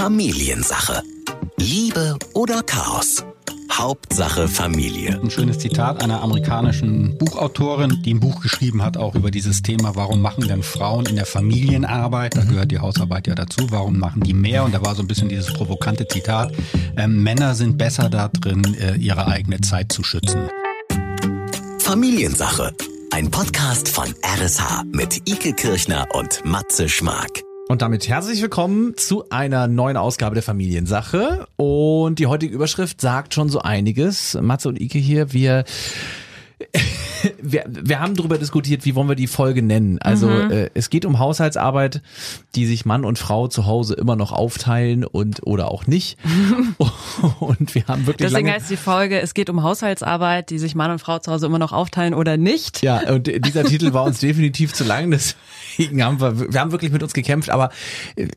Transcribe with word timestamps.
Familiensache. 0.00 1.02
Liebe 1.58 2.16
oder 2.32 2.62
Chaos? 2.62 3.22
Hauptsache 3.70 4.48
Familie. 4.48 5.20
Ein 5.22 5.30
schönes 5.30 5.58
Zitat 5.58 6.02
einer 6.02 6.22
amerikanischen 6.22 7.18
Buchautorin, 7.18 8.00
die 8.02 8.14
ein 8.14 8.20
Buch 8.20 8.40
geschrieben 8.40 8.82
hat, 8.82 8.96
auch 8.96 9.14
über 9.14 9.30
dieses 9.30 9.60
Thema, 9.60 9.96
warum 9.96 10.22
machen 10.22 10.48
denn 10.48 10.62
Frauen 10.62 11.04
in 11.04 11.16
der 11.16 11.26
Familienarbeit, 11.26 12.34
da 12.34 12.44
gehört 12.44 12.70
die 12.70 12.78
Hausarbeit 12.78 13.26
ja 13.26 13.34
dazu, 13.34 13.66
warum 13.68 13.98
machen 13.98 14.22
die 14.22 14.32
mehr? 14.32 14.64
Und 14.64 14.74
da 14.74 14.82
war 14.82 14.94
so 14.94 15.02
ein 15.02 15.06
bisschen 15.06 15.28
dieses 15.28 15.52
provokante 15.52 16.08
Zitat, 16.08 16.50
äh, 16.96 17.06
Männer 17.06 17.54
sind 17.54 17.76
besser 17.76 18.08
da 18.08 18.28
drin, 18.28 18.74
äh, 18.80 18.94
ihre 18.94 19.26
eigene 19.26 19.60
Zeit 19.60 19.92
zu 19.92 20.02
schützen. 20.02 20.48
Familiensache. 21.78 22.72
Ein 23.10 23.30
Podcast 23.30 23.90
von 23.90 24.06
RSH 24.24 24.84
mit 24.94 25.28
Ike 25.28 25.52
Kirchner 25.52 26.08
und 26.14 26.42
Matze 26.46 26.88
Schmark. 26.88 27.49
Und 27.70 27.82
damit 27.82 28.08
herzlich 28.08 28.42
willkommen 28.42 28.96
zu 28.96 29.30
einer 29.30 29.68
neuen 29.68 29.96
Ausgabe 29.96 30.34
der 30.34 30.42
Familiensache. 30.42 31.46
Und 31.54 32.18
die 32.18 32.26
heutige 32.26 32.52
Überschrift 32.52 33.00
sagt 33.00 33.32
schon 33.32 33.48
so 33.48 33.60
einiges. 33.60 34.36
Matze 34.42 34.68
und 34.68 34.80
Ike 34.80 34.98
hier, 34.98 35.32
wir 35.32 35.62
wir, 37.42 37.64
wir 37.68 38.00
haben 38.00 38.14
darüber 38.14 38.38
diskutiert, 38.38 38.84
wie 38.84 38.94
wollen 38.94 39.08
wir 39.08 39.14
die 39.14 39.26
Folge 39.26 39.62
nennen. 39.62 39.98
Also 40.00 40.28
mhm. 40.28 40.50
äh, 40.50 40.70
es 40.74 40.90
geht 40.90 41.04
um 41.04 41.18
Haushaltsarbeit, 41.18 42.02
die 42.54 42.66
sich 42.66 42.84
Mann 42.84 43.04
und 43.04 43.18
Frau 43.18 43.48
zu 43.48 43.66
Hause 43.66 43.94
immer 43.94 44.16
noch 44.16 44.32
aufteilen 44.32 45.04
und 45.04 45.46
oder 45.46 45.70
auch 45.70 45.86
nicht. 45.86 46.18
und 47.40 47.74
wir 47.74 47.86
haben 47.86 48.06
wirklich 48.06 48.30
Deswegen 48.30 48.50
heißt 48.50 48.70
die 48.70 48.76
Folge, 48.76 49.20
es 49.20 49.34
geht 49.34 49.50
um 49.50 49.62
Haushaltsarbeit, 49.62 50.50
die 50.50 50.58
sich 50.58 50.74
Mann 50.74 50.90
und 50.90 50.98
Frau 50.98 51.18
zu 51.18 51.32
Hause 51.32 51.46
immer 51.46 51.58
noch 51.58 51.72
aufteilen 51.72 52.14
oder 52.14 52.36
nicht. 52.36 52.82
Ja, 52.82 53.10
und 53.10 53.26
dieser 53.26 53.64
Titel 53.64 53.92
war 53.92 54.04
uns 54.04 54.20
definitiv 54.20 54.72
zu 54.72 54.84
lang. 54.84 55.10
Deswegen 55.10 56.02
haben 56.02 56.20
wir, 56.20 56.52
wir 56.52 56.60
haben 56.60 56.72
wirklich 56.72 56.92
mit 56.92 57.02
uns 57.02 57.12
gekämpft. 57.12 57.50
Aber 57.50 57.70
äh, 58.16 58.28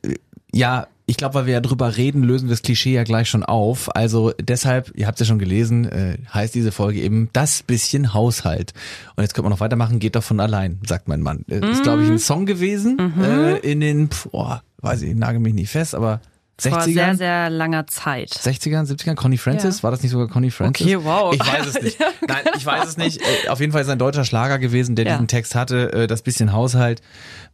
ja, 0.53 0.87
ich 1.13 1.17
glaube, 1.17 1.35
weil 1.35 1.45
wir 1.45 1.53
ja 1.53 1.61
drüber 1.61 1.95
reden, 1.95 2.23
lösen 2.23 2.47
wir 2.47 2.53
das 2.53 2.63
Klischee 2.63 2.93
ja 2.95 3.03
gleich 3.03 3.29
schon 3.29 3.43
auf. 3.43 3.95
Also 3.95 4.33
deshalb, 4.41 4.91
ihr 4.95 5.05
habt 5.05 5.21
es 5.21 5.27
ja 5.27 5.29
schon 5.29 5.37
gelesen, 5.37 5.85
äh, 5.85 6.17
heißt 6.33 6.55
diese 6.55 6.71
Folge 6.71 7.01
eben 7.01 7.29
das 7.33 7.61
bisschen 7.61 8.15
Haushalt. 8.15 8.73
Und 9.15 9.21
jetzt 9.21 9.35
können 9.35 9.45
wir 9.45 9.51
noch 9.51 9.59
weitermachen, 9.59 9.99
geht 9.99 10.15
doch 10.15 10.23
von 10.23 10.39
allein, 10.39 10.79
sagt 10.87 11.07
mein 11.07 11.21
Mann. 11.21 11.45
Äh, 11.47 11.59
Ist, 11.71 11.83
glaube 11.83 12.01
ich, 12.03 12.09
ein 12.09 12.17
Song 12.17 12.47
gewesen 12.47 12.97
Mhm. 13.15 13.23
äh, 13.23 13.57
in 13.59 13.79
den, 13.79 14.09
boah, 14.31 14.63
weiß 14.81 15.03
ich, 15.03 15.13
nagel 15.15 15.39
mich 15.39 15.53
nicht 15.53 15.69
fest, 15.69 15.93
aber 15.93 16.19
Vor 16.61 16.71
60ern? 16.79 16.93
sehr, 16.93 17.15
sehr 17.15 17.49
langer 17.49 17.87
Zeit. 17.87 18.29
60ern, 18.29 18.85
70ern, 18.85 19.15
Connie 19.15 19.39
Francis? 19.39 19.77
Ja. 19.77 19.83
War 19.83 19.91
das 19.91 20.03
nicht 20.03 20.11
sogar 20.11 20.27
Connie 20.27 20.51
Francis? 20.51 20.85
Okay, 20.85 21.03
wow. 21.03 21.33
Ich 21.33 21.39
weiß 21.39 21.65
es 21.65 21.81
nicht. 21.81 21.99
Nein, 22.27 22.43
ich 22.55 22.63
weiß 22.65 22.85
es 22.87 22.97
nicht. 22.97 23.19
Äh, 23.21 23.49
Auf 23.49 23.59
jeden 23.59 23.71
Fall 23.71 23.81
ist 23.81 23.89
ein 23.89 23.97
deutscher 23.97 24.23
Schlager 24.23 24.59
gewesen, 24.59 24.95
der 24.95 25.05
Ja. 25.05 25.11
diesen 25.13 25.27
Text 25.27 25.55
hatte. 25.55 25.91
Äh, 25.93 26.07
Das 26.07 26.21
bisschen 26.21 26.53
Haushalt 26.53 27.01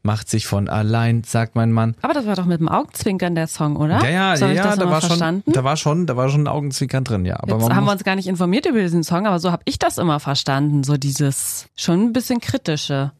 macht 0.03 0.29
sich 0.29 0.47
von 0.47 0.67
allein, 0.67 1.23
sagt 1.23 1.55
mein 1.55 1.71
Mann. 1.71 1.95
Aber 2.01 2.13
das 2.13 2.25
war 2.25 2.35
doch 2.35 2.45
mit 2.45 2.59
dem 2.59 2.67
Augenzwinkern 2.67 3.35
der 3.35 3.47
Song, 3.47 3.77
oder? 3.77 4.03
Ja, 4.03 4.09
ja, 4.09 4.37
so 4.37 4.45
ja, 4.47 4.63
das 4.63 4.77
da 4.79 4.89
war 4.89 4.99
schon, 5.01 5.09
verstanden. 5.09 5.51
da 5.53 5.63
war 5.63 5.77
schon, 5.77 6.05
da 6.05 6.17
war 6.17 6.29
schon 6.29 6.43
ein 6.43 6.47
Augenzwinkern 6.47 7.03
drin, 7.05 7.25
ja. 7.25 7.37
Aber 7.39 7.57
Jetzt 7.57 7.69
haben 7.73 7.85
wir 7.85 7.91
uns 7.93 8.03
gar 8.03 8.15
nicht 8.17 8.27
informiert 8.27 8.65
über 8.65 8.81
diesen 8.81 9.03
Song, 9.03 9.25
aber 9.27 9.39
so 9.39 9.51
habe 9.51 9.61
ich 9.65 9.79
das 9.79 9.97
immer 9.97 10.19
verstanden. 10.19 10.83
So 10.83 10.97
dieses 10.97 11.67
schon 11.75 12.01
ein 12.07 12.13
bisschen 12.13 12.41
kritische. 12.41 13.11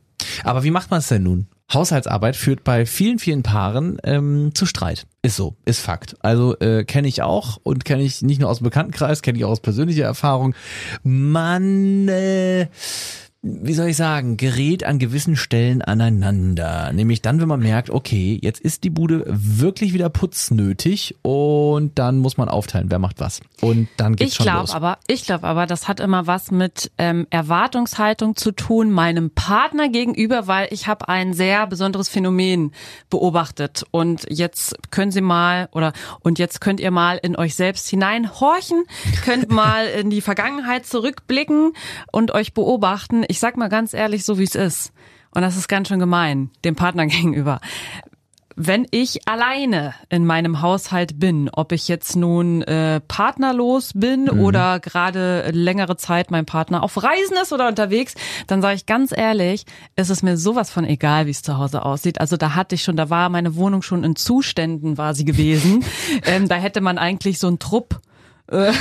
Aber 0.44 0.64
wie 0.64 0.72
macht 0.72 0.92
man 0.92 1.00
es 1.00 1.08
denn 1.08 1.24
nun? 1.24 1.48
Haushaltsarbeit 1.72 2.36
führt 2.36 2.64
bei 2.64 2.86
vielen, 2.86 3.20
vielen 3.20 3.44
Paaren 3.44 4.00
ähm, 4.04 4.52
zu 4.56 4.66
Streit. 4.66 5.06
Ist 5.22 5.36
so, 5.36 5.56
ist 5.66 5.82
Fakt. 5.82 6.16
Also 6.22 6.58
äh, 6.60 6.84
kenne 6.84 7.08
ich 7.08 7.22
auch 7.22 7.60
und 7.62 7.86
kenne 7.86 8.02
ich 8.02 8.22
nicht 8.24 8.42
nur 8.42 8.50
aus 8.50 8.58
dem 8.58 8.64
Bekanntenkreis, 8.64 9.22
kenne 9.22 9.38
ich 9.38 9.46
auch 9.46 9.52
aus 9.52 9.60
persönlicher 9.60 10.06
Erfahrung. 10.06 10.56
Man, 11.04 12.08
äh, 12.08 12.68
wie 13.42 13.74
soll 13.74 13.88
ich 13.88 13.96
sagen, 13.96 14.36
gerät 14.36 14.84
an 14.84 15.00
gewissen 15.00 15.38
Stellen 15.38 15.82
aneinander. 15.82 16.92
Nämlich 16.92 17.22
dann, 17.22 17.40
wenn 17.40 17.48
man 17.48 17.62
merkt, 17.62 17.90
okay, 17.90 18.38
jetzt 18.42 18.60
ist 18.60 18.84
die 18.84 18.90
Bude 18.90 19.24
wirklich 19.28 19.94
wieder 19.94 20.10
putznötig 20.10 21.16
und 21.22 21.98
dann 21.98 22.18
muss 22.18 22.36
man 22.36 22.50
aufteilen, 22.50 22.92
wer 22.92 23.00
macht 23.00 23.22
was. 23.22 23.40
Und 23.62 23.88
dann 23.96 24.18
geht's 24.18 24.32
Ich 24.32 24.36
schon 24.36 24.46
glaube 24.46 24.60
los. 24.60 24.74
aber, 24.74 24.98
ich 25.08 25.26
glaube 25.26 25.48
aber, 25.48 25.68
das 25.68 25.88
hat 25.88 26.02
immer 26.02 26.28
was 26.28 26.52
mit 26.52 26.92
ähm, 26.98 27.28
Erwartungshaltung 27.30 28.36
zu 28.36 28.52
tun 28.52 28.92
meinem 28.92 29.32
Partner 29.32 29.88
gegenüber, 29.88 30.48
weil 30.48 30.68
ich 30.72 30.88
habe 30.88 31.08
ein 31.08 31.32
sehr 31.34 31.66
besonderes 31.66 32.10
Phänomen 32.10 32.74
beobachtet 33.10 33.86
und 33.92 34.26
jetzt 34.30 34.76
können 34.92 35.14
Sie 35.14 35.22
mal 35.22 35.70
oder 35.72 35.94
und 36.20 36.40
jetzt 36.40 36.60
könnt 36.60 36.82
ihr 36.82 36.92
mal 36.92 37.18
in 37.18 37.38
euch 37.38 37.56
selbst 37.56 37.88
hineinhorchen, 37.88 38.84
könnt 39.24 39.50
mal 39.50 39.86
in 39.86 40.10
die 40.10 40.20
Vergangenheit 40.20 40.86
zurückblicken 40.86 41.72
und 42.12 42.32
euch 42.32 42.54
beobachten. 42.54 43.24
Ich 43.30 43.40
sag 43.40 43.58
mal 43.58 43.70
ganz 43.70 43.94
ehrlich, 43.94 44.26
so 44.26 44.40
wie 44.40 44.44
es 44.44 44.56
ist. 44.56 44.92
Und 45.32 45.44
das 45.44 45.56
ist 45.56 45.68
ganz 45.68 45.88
schön 45.88 46.00
gemein 46.00 46.50
dem 46.66 46.76
Partner 46.76 47.06
gegenüber 47.08 47.62
wenn 48.62 48.86
ich 48.92 49.26
alleine 49.26 49.94
in 50.10 50.26
meinem 50.26 50.62
Haushalt 50.62 51.18
bin, 51.18 51.50
ob 51.50 51.72
ich 51.72 51.88
jetzt 51.88 52.18
nun 52.18 52.62
äh, 52.64 53.00
partnerlos 53.00 53.92
bin 53.96 54.30
oder 54.30 54.82
gerade 54.82 55.50
längere 55.52 55.96
Zeit 55.96 56.30
mein 56.30 56.46
Partner 56.46 56.84
auf 56.84 57.02
Reisen 57.02 57.38
ist 57.42 57.54
oder 57.54 57.70
unterwegs, 57.70 58.16
dann 58.48 58.62
sage 58.62 58.76
ich 58.76 58.86
ganz 58.86 59.18
ehrlich, 59.18 59.66
ist 59.96 60.10
es 60.10 60.24
mir 60.24 60.36
sowas 60.36 60.72
von 60.72 60.84
egal, 60.84 61.26
wie 61.26 61.32
es 61.32 61.42
zu 61.42 61.58
Hause 61.58 61.86
aussieht. 61.86 62.20
Also 62.20 62.36
da 62.36 62.54
hatte 62.54 62.76
ich 62.76 62.84
schon, 62.84 62.98
da 62.98 63.10
war 63.10 63.30
meine 63.30 63.56
Wohnung 63.56 63.82
schon 63.82 64.04
in 64.04 64.18
Zuständen, 64.18 64.98
war 64.98 65.16
sie 65.16 65.24
gewesen. 65.24 65.86
ähm, 66.26 66.50
da 66.50 66.56
hätte 66.56 66.82
man 66.82 66.98
eigentlich 66.98 67.40
so 67.40 67.48
einen 67.48 67.60
Trupp 67.60 68.02
äh, 68.52 68.74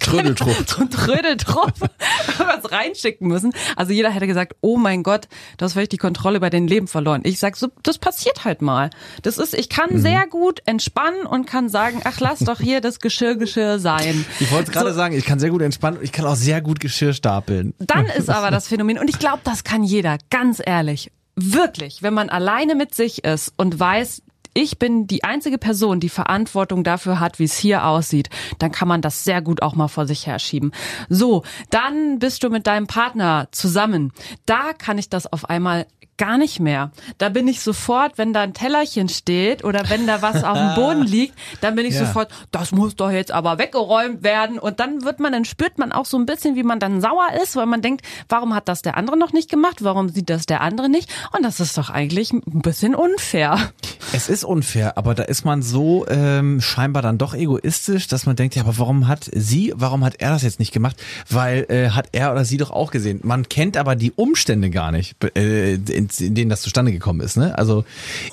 Trödeltrupp. 0.00 0.56
so 0.66 0.82
ein 0.82 0.90
Trödeltrupp 0.90 1.72
was 2.38 2.72
reinschicken 2.72 3.28
müssen. 3.28 3.52
Also 3.76 3.92
jeder 3.92 4.10
hätte 4.10 4.26
gesagt, 4.26 4.56
oh 4.60 4.76
mein 4.76 5.02
Gott, 5.02 5.28
du 5.56 5.64
hast 5.64 5.74
völlig 5.74 5.88
die 5.88 5.96
Kontrolle 5.96 6.36
über 6.36 6.50
dein 6.50 6.66
Leben 6.66 6.88
verloren. 6.88 7.22
Ich 7.24 7.38
sag 7.38 7.56
so, 7.56 7.68
das 7.82 7.98
passiert 7.98 8.44
halt 8.44 8.62
mal. 8.62 8.90
Das 9.22 9.38
ist, 9.38 9.54
ich 9.54 9.68
kann 9.68 10.00
sehr 10.00 10.26
gut 10.26 10.60
entspannen 10.66 11.26
und 11.26 11.46
kann 11.46 11.68
sagen, 11.68 12.00
ach 12.04 12.20
lass 12.20 12.40
doch 12.40 12.60
hier 12.60 12.80
das 12.80 13.00
Geschirr 13.00 13.36
Geschirr 13.36 13.78
sein. 13.78 14.24
Ich 14.40 14.50
wollte 14.50 14.70
gerade 14.72 14.92
sagen, 14.92 15.16
ich 15.16 15.24
kann 15.24 15.38
sehr 15.38 15.50
gut 15.50 15.62
entspannen 15.62 15.98
und 15.98 16.04
ich 16.04 16.12
kann 16.12 16.26
auch 16.26 16.36
sehr 16.36 16.60
gut 16.60 16.80
Geschirr 16.80 17.12
stapeln. 17.12 17.74
Dann 17.78 18.06
ist 18.16 18.30
aber 18.30 18.50
das 18.50 18.68
Phänomen, 18.68 18.98
und 18.98 19.08
ich 19.08 19.18
glaube, 19.18 19.40
das 19.44 19.64
kann 19.64 19.82
jeder, 19.82 20.18
ganz 20.30 20.60
ehrlich, 20.64 21.10
wirklich, 21.36 22.02
wenn 22.02 22.14
man 22.14 22.28
alleine 22.28 22.74
mit 22.74 22.94
sich 22.94 23.24
ist 23.24 23.52
und 23.56 23.78
weiß, 23.78 24.22
ich 24.58 24.80
bin 24.80 25.06
die 25.06 25.22
einzige 25.22 25.56
Person, 25.56 26.00
die 26.00 26.08
Verantwortung 26.08 26.82
dafür 26.82 27.20
hat, 27.20 27.38
wie 27.38 27.44
es 27.44 27.56
hier 27.56 27.86
aussieht, 27.86 28.28
dann 28.58 28.72
kann 28.72 28.88
man 28.88 29.00
das 29.00 29.22
sehr 29.22 29.40
gut 29.40 29.62
auch 29.62 29.76
mal 29.76 29.86
vor 29.86 30.04
sich 30.04 30.26
herschieben. 30.26 30.72
So, 31.08 31.44
dann 31.70 32.18
bist 32.18 32.42
du 32.42 32.50
mit 32.50 32.66
deinem 32.66 32.88
Partner 32.88 33.46
zusammen. 33.52 34.12
Da 34.46 34.72
kann 34.72 34.98
ich 34.98 35.08
das 35.08 35.32
auf 35.32 35.48
einmal 35.48 35.86
gar 36.18 36.36
nicht 36.38 36.60
mehr. 36.60 36.90
Da 37.16 37.28
bin 37.30 37.48
ich 37.48 37.60
sofort, 37.60 38.18
wenn 38.18 38.32
da 38.32 38.42
ein 38.42 38.52
Tellerchen 38.54 39.08
steht 39.08 39.64
oder 39.64 39.88
wenn 39.88 40.06
da 40.06 40.20
was 40.20 40.44
auf 40.44 40.58
dem 40.58 40.74
Boden 40.74 41.02
liegt, 41.06 41.34
dann 41.60 41.74
bin 41.74 41.86
ich 41.86 41.94
Ja. 41.94 42.04
sofort, 42.04 42.30
das 42.50 42.72
muss 42.72 42.96
doch 42.96 43.10
jetzt 43.10 43.30
aber 43.32 43.58
weggeräumt 43.58 44.22
werden. 44.22 44.58
Und 44.58 44.80
dann 44.80 45.04
wird 45.04 45.20
man, 45.20 45.32
dann 45.32 45.44
spürt 45.44 45.78
man 45.78 45.92
auch 45.92 46.04
so 46.04 46.18
ein 46.18 46.26
bisschen, 46.26 46.56
wie 46.56 46.62
man 46.62 46.80
dann 46.80 47.00
sauer 47.00 47.28
ist, 47.42 47.56
weil 47.56 47.66
man 47.66 47.80
denkt, 47.82 48.04
warum 48.28 48.54
hat 48.54 48.68
das 48.68 48.82
der 48.82 48.96
andere 48.96 49.16
noch 49.16 49.32
nicht 49.32 49.50
gemacht? 49.50 49.82
Warum 49.84 50.08
sieht 50.08 50.28
das 50.28 50.46
der 50.46 50.60
andere 50.60 50.88
nicht? 50.88 51.08
Und 51.34 51.44
das 51.44 51.60
ist 51.60 51.78
doch 51.78 51.90
eigentlich 51.90 52.32
ein 52.32 52.42
bisschen 52.62 52.94
unfair. 52.94 53.70
Es 54.12 54.28
ist 54.28 54.44
unfair, 54.44 54.98
aber 54.98 55.14
da 55.14 55.22
ist 55.22 55.44
man 55.44 55.62
so 55.62 56.06
ähm, 56.08 56.60
scheinbar 56.60 57.02
dann 57.02 57.18
doch 57.18 57.34
egoistisch, 57.34 58.06
dass 58.08 58.26
man 58.26 58.36
denkt, 58.36 58.54
ja, 58.56 58.62
aber 58.62 58.78
warum 58.78 59.06
hat 59.06 59.28
sie, 59.32 59.72
warum 59.76 60.04
hat 60.04 60.16
er 60.18 60.30
das 60.30 60.42
jetzt 60.42 60.58
nicht 60.58 60.72
gemacht? 60.72 60.96
Weil 61.30 61.66
äh, 61.68 61.90
hat 61.90 62.08
er 62.12 62.32
oder 62.32 62.44
sie 62.44 62.56
doch 62.56 62.70
auch 62.70 62.90
gesehen. 62.90 63.20
Man 63.22 63.48
kennt 63.48 63.76
aber 63.76 63.94
die 63.96 64.12
Umstände 64.12 64.70
gar 64.70 64.90
nicht, 64.92 65.16
äh, 65.36 65.74
in, 65.74 66.07
in 66.20 66.34
denen 66.34 66.50
das 66.50 66.62
zustande 66.62 66.92
gekommen 66.92 67.20
ist. 67.20 67.36
Ne? 67.36 67.56
Also 67.56 67.84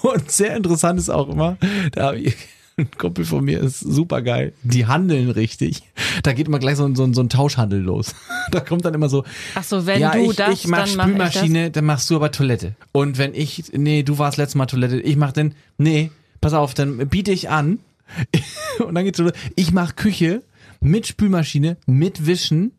und 0.01 0.31
sehr 0.31 0.55
interessant 0.55 0.99
ist 0.99 1.09
auch 1.09 1.29
immer, 1.29 1.57
da 1.91 2.07
hab 2.07 2.15
ich, 2.15 2.35
ein 2.77 2.89
Kumpel 2.97 3.23
von 3.23 3.45
mir 3.45 3.61
ist 3.61 3.79
super 3.79 4.21
geil. 4.21 4.51
Die 4.63 4.85
handeln 4.85 5.29
richtig. 5.31 5.83
Da 6.23 6.33
geht 6.33 6.47
immer 6.47 6.59
gleich 6.59 6.75
so, 6.75 6.85
ein- 6.85 6.95
so, 6.95 7.03
ein- 7.05 7.13
so 7.13 7.21
ein 7.21 7.29
Tauschhandel 7.29 7.79
los. 7.81 8.13
Da 8.51 8.59
kommt 8.59 8.85
dann 8.85 8.93
immer 8.93 9.09
so. 9.09 9.23
Ach 9.55 9.63
so, 9.63 9.85
wenn 9.87 9.99
ja, 9.99 10.11
du 10.11 10.29
ich, 10.29 10.35
das, 10.37 10.53
ich 10.53 10.67
mach 10.67 10.85
dann 10.87 10.95
mach 10.97 11.07
ich 11.07 11.17
das. 11.17 11.33
Spülmaschine, 11.33 11.71
dann 11.71 11.85
machst 11.85 12.09
du 12.11 12.15
aber 12.17 12.31
Toilette. 12.31 12.75
Und 12.91 13.17
wenn 13.17 13.33
ich, 13.33 13.71
nee, 13.75 14.03
du 14.03 14.19
warst 14.19 14.37
letztes 14.37 14.53
Mal 14.55 14.67
Toilette, 14.67 14.99
ich 14.99 15.15
mach 15.15 15.31
dann, 15.31 15.55
nee, 15.79 16.11
pass 16.41 16.53
auf, 16.53 16.73
dann 16.75 16.97
biete 17.09 17.31
ich 17.31 17.49
an. 17.49 17.79
Und 18.85 18.93
dann 18.93 19.03
geht's 19.03 19.17
so, 19.17 19.31
ich 19.55 19.71
mach 19.71 19.95
Küche 19.95 20.43
mit 20.79 21.07
Spülmaschine, 21.07 21.77
mit 21.87 22.27
Wischen, 22.27 22.73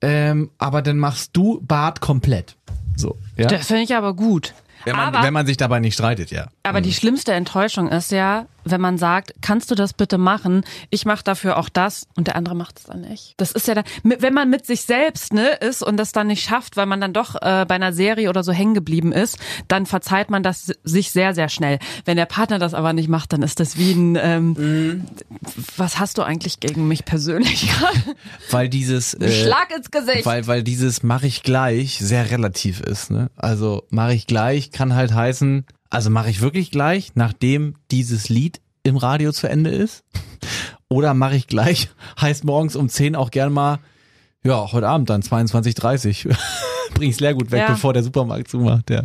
ähm, 0.00 0.50
aber 0.56 0.80
dann 0.80 0.96
machst 0.98 1.30
du 1.36 1.60
Bad 1.60 2.00
komplett. 2.00 2.56
So, 2.96 3.18
ja. 3.36 3.46
Das 3.46 3.66
finde 3.66 3.82
ich 3.82 3.94
aber 3.94 4.14
gut. 4.14 4.54
Wenn 4.84 4.96
man, 4.96 5.14
aber 5.14 5.22
wenn 5.22 5.32
man 5.32 5.46
sich 5.46 5.56
dabei 5.56 5.80
nicht 5.80 5.94
streitet, 5.94 6.30
ja. 6.30 6.48
Aber 6.62 6.80
die 6.80 6.92
schlimmste 6.92 7.32
Enttäuschung 7.32 7.88
ist 7.88 8.12
ja, 8.12 8.46
wenn 8.64 8.80
man 8.80 8.98
sagt, 8.98 9.34
kannst 9.40 9.70
du 9.70 9.74
das 9.74 9.92
bitte 9.92 10.18
machen? 10.18 10.64
Ich 10.90 11.04
mache 11.04 11.24
dafür 11.24 11.58
auch 11.58 11.68
das 11.68 12.06
und 12.16 12.26
der 12.26 12.36
andere 12.36 12.54
macht 12.54 12.78
es 12.78 12.84
dann 12.84 13.02
nicht. 13.02 13.34
Das 13.36 13.52
ist 13.52 13.68
ja 13.68 13.74
dann, 13.74 13.84
wenn 14.02 14.34
man 14.34 14.50
mit 14.50 14.66
sich 14.66 14.82
selbst 14.82 15.32
ne, 15.32 15.48
ist 15.60 15.82
und 15.82 15.96
das 15.96 16.12
dann 16.12 16.26
nicht 16.26 16.44
schafft, 16.44 16.76
weil 16.76 16.86
man 16.86 17.00
dann 17.00 17.12
doch 17.12 17.34
äh, 17.36 17.64
bei 17.66 17.74
einer 17.74 17.92
Serie 17.92 18.28
oder 18.28 18.42
so 18.42 18.52
hängen 18.52 18.74
geblieben 18.74 19.12
ist, 19.12 19.38
dann 19.68 19.86
verzeiht 19.86 20.30
man 20.30 20.42
das 20.42 20.72
sich 20.82 21.10
sehr, 21.10 21.34
sehr 21.34 21.48
schnell. 21.48 21.78
Wenn 22.04 22.16
der 22.16 22.26
Partner 22.26 22.58
das 22.58 22.74
aber 22.74 22.92
nicht 22.92 23.08
macht, 23.08 23.32
dann 23.32 23.42
ist 23.42 23.60
das 23.60 23.76
wie 23.78 23.92
ein, 23.92 24.16
ähm, 24.20 25.04
was 25.76 25.98
hast 25.98 26.18
du 26.18 26.22
eigentlich 26.22 26.60
gegen 26.60 26.88
mich 26.88 27.04
persönlich 27.04 27.70
gerade? 27.78 28.16
Weil 28.50 28.68
dieses, 28.68 29.14
äh, 29.14 29.30
Schlag 29.30 29.74
ins 29.74 29.90
Gesicht. 29.90 30.26
weil, 30.26 30.46
weil 30.46 30.62
dieses 30.62 31.02
mache 31.02 31.26
ich 31.26 31.42
gleich 31.42 31.98
sehr 31.98 32.30
relativ 32.30 32.80
ist. 32.80 33.10
Ne? 33.10 33.30
Also 33.36 33.84
mache 33.90 34.14
ich 34.14 34.26
gleich 34.26 34.70
kann 34.70 34.94
halt 34.94 35.14
heißen, 35.14 35.64
also 35.94 36.10
mache 36.10 36.30
ich 36.30 36.40
wirklich 36.40 36.70
gleich, 36.70 37.12
nachdem 37.14 37.74
dieses 37.90 38.28
Lied 38.28 38.60
im 38.82 38.96
Radio 38.96 39.32
zu 39.32 39.48
Ende 39.48 39.70
ist? 39.70 40.04
Oder 40.88 41.14
mache 41.14 41.36
ich 41.36 41.46
gleich, 41.46 41.88
heißt 42.20 42.44
morgens 42.44 42.76
um 42.76 42.88
10 42.88 43.16
auch 43.16 43.30
gern 43.30 43.52
mal, 43.52 43.78
ja, 44.42 44.70
heute 44.72 44.88
Abend 44.88 45.08
dann 45.08 45.22
22.30 45.22 46.36
bringe 46.94 47.10
ich 47.10 47.18
Leergut 47.18 47.50
weg, 47.50 47.60
Ja. 47.60 47.68
bevor 47.72 47.92
der 47.92 48.02
Supermarkt 48.02 48.48
zumacht. 48.48 48.90
Ja. 48.90 49.04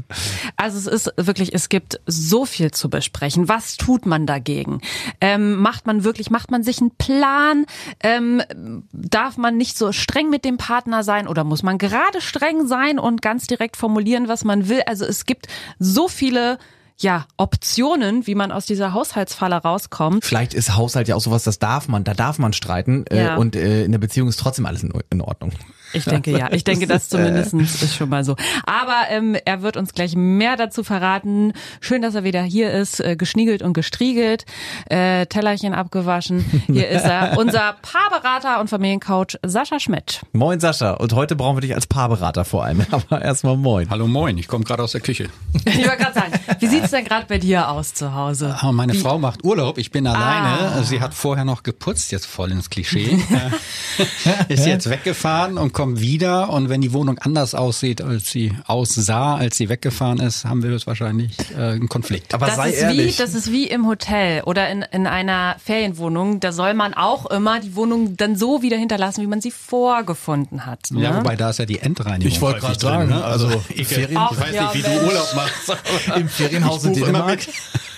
Also 0.57 0.77
es 0.77 0.85
ist 0.85 1.13
wirklich, 1.17 1.53
es 1.55 1.69
gibt 1.69 1.99
so 2.05 2.45
viel 2.45 2.71
zu 2.71 2.89
besprechen. 2.89 3.47
Was 3.47 3.77
tut 3.77 4.05
man 4.05 4.25
dagegen? 4.25 4.81
Ähm, 5.21 5.55
macht 5.55 5.87
man 5.87 6.03
wirklich, 6.03 6.29
macht 6.29 6.51
man 6.51 6.61
sich 6.61 6.81
einen 6.81 6.91
Plan? 6.91 7.65
Ähm, 8.03 8.43
darf 8.91 9.37
man 9.37 9.57
nicht 9.57 9.77
so 9.77 9.91
streng 9.91 10.29
mit 10.29 10.43
dem 10.45 10.57
Partner 10.57 11.03
sein 11.03 11.27
oder 11.27 11.43
muss 11.45 11.63
man 11.63 11.77
gerade 11.77 12.21
streng 12.21 12.67
sein 12.67 12.99
und 12.99 13.21
ganz 13.21 13.47
direkt 13.47 13.77
formulieren, 13.77 14.27
was 14.27 14.43
man 14.43 14.67
will? 14.69 14.81
Also 14.85 15.05
es 15.05 15.25
gibt 15.25 15.47
so 15.79 16.07
viele 16.09 16.57
ja, 17.01 17.25
Optionen, 17.37 18.27
wie 18.27 18.35
man 18.35 18.51
aus 18.51 18.65
dieser 18.65 18.93
Haushaltsfalle 18.93 19.55
rauskommt. 19.55 20.25
Vielleicht 20.25 20.53
ist 20.53 20.75
Haushalt 20.75 21.07
ja 21.07 21.15
auch 21.15 21.21
sowas, 21.21 21.43
das 21.43 21.59
darf 21.59 21.87
man, 21.87 22.03
da 22.03 22.13
darf 22.13 22.39
man 22.39 22.53
streiten 22.53 23.05
äh, 23.07 23.23
Ja. 23.23 23.35
und 23.37 23.55
äh, 23.55 23.83
in 23.85 23.91
der 23.91 23.99
Beziehung 23.99 24.27
ist 24.27 24.39
trotzdem 24.39 24.65
alles 24.65 24.83
in, 24.83 24.91
in 25.09 25.21
Ordnung. 25.21 25.51
Ich 25.93 26.05
denke 26.05 26.31
ja. 26.31 26.51
Ich 26.51 26.63
denke, 26.63 26.87
das 26.87 27.09
zumindest 27.09 27.53
ist 27.53 27.95
schon 27.95 28.09
mal 28.09 28.23
so. 28.23 28.35
Aber 28.65 29.09
ähm, 29.09 29.35
er 29.45 29.61
wird 29.61 29.77
uns 29.77 29.93
gleich 29.93 30.15
mehr 30.15 30.55
dazu 30.55 30.83
verraten. 30.83 31.53
Schön, 31.81 32.01
dass 32.01 32.15
er 32.15 32.23
wieder 32.23 32.41
hier 32.43 32.71
ist, 32.71 32.99
äh, 32.99 33.15
geschniegelt 33.15 33.61
und 33.61 33.73
gestriegelt, 33.73 34.45
äh, 34.89 35.25
Tellerchen 35.25 35.73
abgewaschen. 35.73 36.63
Hier 36.67 36.89
ist 36.89 37.05
er, 37.05 37.37
unser 37.37 37.75
Paarberater 37.81 38.59
und 38.59 38.69
Familiencoach 38.69 39.37
Sascha 39.45 39.79
Schmidt. 39.79 40.21
Moin 40.33 40.59
Sascha 40.59 40.93
und 40.93 41.13
heute 41.13 41.35
brauchen 41.35 41.57
wir 41.57 41.61
dich 41.61 41.75
als 41.75 41.87
Paarberater 41.87 42.45
vor 42.45 42.63
allem, 42.65 42.85
aber 42.91 43.21
erstmal 43.21 43.57
moin. 43.57 43.89
Hallo 43.89 44.07
moin, 44.07 44.37
ich 44.37 44.47
komme 44.47 44.63
gerade 44.63 44.83
aus 44.83 44.91
der 44.91 45.01
Küche. 45.01 45.29
Ich 45.65 45.77
wollte 45.77 45.97
gerade 45.97 46.13
sagen, 46.13 46.33
wie 46.59 46.67
sieht's 46.67 46.91
denn 46.91 47.05
gerade 47.05 47.25
bei 47.27 47.37
dir 47.37 47.69
aus 47.69 47.93
zu 47.93 48.13
Hause? 48.13 48.55
Ah, 48.59 48.71
Meine 48.71 48.93
Frau 48.93 49.17
macht 49.17 49.43
Urlaub, 49.43 49.77
ich 49.77 49.91
bin 49.91 50.07
alleine. 50.07 50.75
Ah. 50.75 50.83
Sie 50.83 51.01
hat 51.01 51.13
vorher 51.13 51.45
noch 51.45 51.63
geputzt, 51.63 52.11
jetzt 52.11 52.25
voll 52.25 52.51
ins 52.51 52.69
Klischee. 52.69 53.19
Äh, 53.29 54.53
ist 54.53 54.65
jetzt 54.65 54.89
weggefahren 54.89 55.57
und 55.57 55.73
kommt 55.79 55.99
wieder. 56.01 56.49
Und 56.49 56.67
wenn 56.69 56.81
die 56.81 56.91
Wohnung 56.93 57.17
anders 57.19 57.55
aussieht, 57.55 58.01
als 58.01 58.29
sie 58.29 58.53
aussah, 58.67 59.35
als 59.35 59.57
sie 59.57 59.69
weggefahren 59.69 60.19
ist, 60.19 60.45
haben 60.45 60.61
wir 60.61 60.71
wahrscheinlich 60.85 61.31
äh, 61.57 61.61
einen 61.71 61.87
Konflikt. 61.89 62.33
Aber 62.33 62.47
Das 62.47 62.55
sei 62.57 62.69
ist, 62.71 62.81
ehrlich. 62.81 63.13
wie, 63.17 63.21
das 63.21 63.33
ist 63.33 63.51
wie 63.51 63.67
im 63.67 63.87
Hotel 63.87 64.41
oder 64.43 64.69
in, 64.69 64.83
in 64.91 65.07
einer 65.07 65.55
Ferienwohnung. 65.63 66.39
Da 66.39 66.51
soll 66.51 66.73
man 66.73 66.93
auch 66.93 67.25
immer 67.27 67.59
die 67.59 67.75
Wohnung 67.75 68.17
dann 68.17 68.35
so 68.35 68.61
wieder 68.61 68.77
hinterlassen, 68.77 69.21
wie 69.21 69.27
man 69.27 69.41
sie 69.41 69.51
vorgefunden 69.51 70.65
hat. 70.65 70.91
Ne? 70.91 71.01
Ja, 71.03 71.15
wobei 71.17 71.35
da 71.35 71.49
ist 71.51 71.59
ja 71.59 71.65
die 71.65 71.79
Endreinigung. 71.79 72.27
Ich 72.31 72.41
wollte 72.41 72.59
gerade 72.59 72.77
drin, 72.77 72.89
sagen, 72.89 73.09
ne? 73.09 73.23
also 73.23 73.49
ich, 73.73 73.87
Ferien- 73.87 74.19
ich 74.31 74.39
weiß 74.39 74.53
ja, 74.55 74.63
nicht, 74.73 74.85
wie 74.85 74.89
Mensch. 74.89 74.99
du 75.01 75.07
Urlaub 75.07 75.35
machst. 75.35 75.77
Im 76.15 76.27
Ferienhaus 76.29 76.83
in 76.85 76.93
Dänemark. 76.93 77.39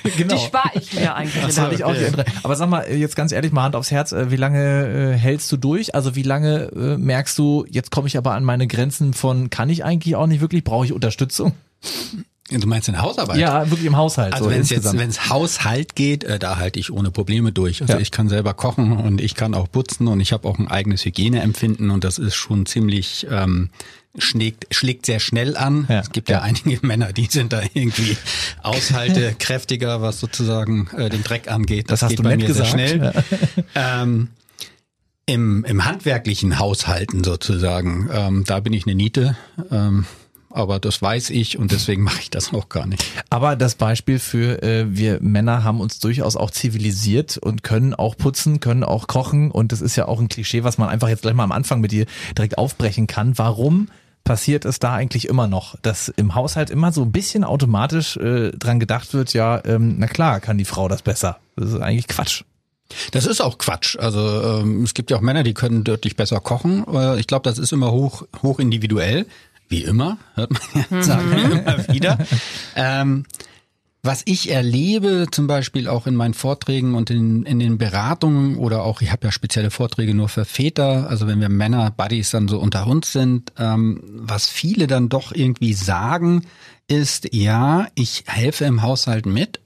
genau. 0.17 0.35
Die 0.35 0.41
spare 0.41 0.71
ich 0.75 0.93
mir 0.93 1.15
eigentlich. 1.15 1.43
Das 1.43 1.59
hatte 1.59 1.75
ich 1.75 1.83
auch 1.83 1.93
die 1.93 2.05
andere. 2.05 2.25
Aber 2.43 2.55
sag 2.55 2.69
mal, 2.69 2.89
jetzt 2.91 3.15
ganz 3.15 3.31
ehrlich, 3.31 3.51
mal 3.51 3.63
Hand 3.63 3.75
aufs 3.75 3.91
Herz, 3.91 4.11
äh, 4.11 4.31
wie 4.31 4.35
lange 4.35 5.13
äh, 5.13 5.17
hältst 5.17 5.51
du 5.51 5.57
durch? 5.57 5.93
Also 5.95 6.15
wie 6.15 6.23
lange 6.23 6.71
äh, 6.75 6.97
merkst 6.97 7.37
du, 7.37 7.65
jetzt 7.69 7.91
komme 7.91 8.07
ich 8.07 8.17
aber 8.17 8.33
an 8.33 8.43
meine 8.43 8.67
Grenzen 8.67 9.13
von, 9.13 9.49
kann 9.49 9.69
ich 9.69 9.83
eigentlich 9.83 10.15
auch 10.15 10.27
nicht 10.27 10.41
wirklich, 10.41 10.63
brauche 10.63 10.85
ich 10.85 10.93
Unterstützung? 10.93 11.53
Du 12.49 12.67
meinst 12.67 12.89
in 12.89 13.01
Hausarbeit? 13.01 13.37
Ja, 13.37 13.69
wirklich 13.69 13.85
im 13.87 13.95
Haushalt. 13.95 14.33
Also 14.33 14.45
so 14.45 14.49
wenn 14.51 14.59
es 14.61 14.69
jetzt, 14.69 14.97
wenn 14.97 15.09
es 15.09 15.29
Haushalt 15.29 15.95
geht, 15.95 16.25
äh, 16.25 16.37
da 16.37 16.57
halte 16.57 16.79
ich 16.79 16.91
ohne 16.91 17.09
Probleme 17.09 17.53
durch. 17.53 17.81
Also 17.81 17.93
Ja. 17.93 17.99
ich 17.99 18.11
kann 18.11 18.27
selber 18.27 18.53
kochen 18.53 18.91
und 18.91 19.21
ich 19.21 19.35
kann 19.35 19.53
auch 19.53 19.71
putzen 19.71 20.07
und 20.07 20.19
ich 20.19 20.33
habe 20.33 20.47
auch 20.49 20.59
ein 20.59 20.67
eigenes 20.67 21.05
Hygieneempfinden 21.05 21.91
und 21.91 22.03
das 22.03 22.17
ist 22.17 22.35
schon 22.35 22.65
ziemlich 22.65 23.25
ähm, 23.31 23.69
schlägt, 24.17 24.73
schlägt 24.73 25.05
sehr 25.05 25.19
schnell 25.19 25.55
an. 25.57 25.85
Ja. 25.89 25.99
Es 25.99 26.11
gibt 26.11 26.29
ja. 26.29 26.37
Ja. 26.37 26.43
einige 26.43 26.79
Männer, 26.85 27.13
die 27.13 27.25
sind 27.25 27.53
da 27.53 27.61
irgendwie 27.73 28.17
aushaltekräftiger, 28.61 30.01
was 30.01 30.19
sozusagen 30.19 30.89
äh, 30.97 31.09
den 31.09 31.23
Dreck 31.23 31.49
angeht. 31.49 31.89
Das 31.91 32.01
hast 32.01 32.09
geht 32.09 32.19
du 32.19 32.23
bei 32.23 32.35
nett 32.35 32.47
mir 32.47 32.53
sehr 32.53 32.65
gesagt. 32.65 32.89
schnell. 32.89 33.13
Ähm, 33.75 34.29
im, 35.25 35.63
Im 35.63 35.85
handwerklichen 35.85 36.59
Haushalten 36.59 37.23
sozusagen, 37.23 38.09
ähm, 38.11 38.43
da 38.45 38.59
bin 38.59 38.73
ich 38.73 38.85
eine 38.85 38.95
Niete. 38.95 39.37
Ähm, 39.69 40.05
aber 40.49 40.79
das 40.79 41.01
weiß 41.01 41.29
ich 41.29 41.57
und 41.57 41.71
deswegen 41.71 42.03
mache 42.03 42.19
ich 42.19 42.29
das 42.29 42.53
auch 42.53 42.67
gar 42.69 42.85
nicht. 42.85 43.03
Aber 43.29 43.55
das 43.55 43.75
Beispiel 43.75 44.19
für 44.19 44.61
äh, 44.61 44.85
wir 44.89 45.19
Männer 45.21 45.63
haben 45.63 45.79
uns 45.79 45.99
durchaus 45.99 46.35
auch 46.35 46.51
zivilisiert 46.51 47.37
und 47.37 47.63
können 47.63 47.93
auch 47.93 48.17
putzen, 48.17 48.59
können 48.59 48.83
auch 48.83 49.07
kochen 49.07 49.51
und 49.51 49.71
das 49.71 49.81
ist 49.81 49.95
ja 49.95 50.07
auch 50.07 50.19
ein 50.19 50.27
Klischee, 50.27 50.63
was 50.63 50.77
man 50.77 50.89
einfach 50.89 51.07
jetzt 51.07 51.21
gleich 51.21 51.33
mal 51.33 51.43
am 51.43 51.51
Anfang 51.51 51.79
mit 51.79 51.91
dir 51.91 52.05
direkt 52.37 52.57
aufbrechen 52.57 53.07
kann. 53.07 53.37
Warum 53.37 53.87
passiert 54.23 54.65
es 54.65 54.79
da 54.79 54.93
eigentlich 54.93 55.27
immer 55.27 55.47
noch, 55.47 55.75
dass 55.81 56.09
im 56.09 56.35
Haushalt 56.35 56.69
immer 56.69 56.91
so 56.91 57.01
ein 57.01 57.11
bisschen 57.11 57.43
automatisch 57.43 58.17
äh, 58.17 58.51
dran 58.51 58.79
gedacht 58.79 59.13
wird, 59.13 59.33
ja, 59.33 59.61
ähm, 59.65 59.95
na 59.97 60.07
klar, 60.07 60.39
kann 60.39 60.57
die 60.57 60.65
Frau 60.65 60.87
das 60.87 61.01
besser. 61.01 61.39
Das 61.55 61.69
ist 61.69 61.81
eigentlich 61.81 62.07
Quatsch. 62.07 62.43
Das 63.11 63.25
ist 63.25 63.41
auch 63.41 63.57
Quatsch. 63.57 63.97
Also 63.97 64.59
ähm, 64.59 64.83
es 64.83 64.93
gibt 64.93 65.11
ja 65.11 65.17
auch 65.17 65.21
Männer, 65.21 65.43
die 65.43 65.53
können 65.53 65.83
deutlich 65.83 66.15
besser 66.15 66.39
kochen. 66.39 66.85
Äh, 66.93 67.19
ich 67.19 67.27
glaube, 67.27 67.49
das 67.49 67.57
ist 67.57 67.71
immer 67.71 67.91
hoch, 67.91 68.23
hoch 68.41 68.59
individuell. 68.59 69.25
Wie 69.69 69.83
immer, 69.83 70.17
hört 70.35 70.51
man 70.51 70.61
ja 70.91 71.03
sagen 71.03 71.31
immer 71.31 71.87
wieder. 71.87 72.17
Ähm, 72.75 73.25
was 74.03 74.23
ich 74.25 74.49
erlebe, 74.49 75.27
zum 75.29 75.45
Beispiel 75.45 75.87
auch 75.87 76.07
in 76.07 76.15
meinen 76.15 76.33
Vorträgen 76.33 76.95
und 76.95 77.11
in, 77.11 77.43
in 77.43 77.59
den 77.59 77.77
Beratungen 77.77 78.57
oder 78.57 78.83
auch, 78.83 79.01
ich 79.01 79.11
habe 79.11 79.27
ja 79.27 79.31
spezielle 79.31 79.69
Vorträge 79.69 80.15
nur 80.15 80.27
für 80.27 80.43
Väter, 80.43 81.07
also 81.07 81.27
wenn 81.27 81.39
wir 81.39 81.49
Männer, 81.49 81.91
Buddies 81.91 82.31
dann 82.31 82.47
so 82.47 82.59
unter 82.59 82.87
uns 82.87 83.11
sind, 83.11 83.53
ähm, 83.57 84.01
was 84.03 84.47
viele 84.47 84.87
dann 84.87 85.09
doch 85.09 85.31
irgendwie 85.31 85.73
sagen, 85.73 86.47
ist, 86.87 87.33
ja, 87.33 87.87
ich 87.93 88.23
helfe 88.25 88.65
im 88.65 88.81
Haushalt 88.81 89.27
mit, 89.27 89.61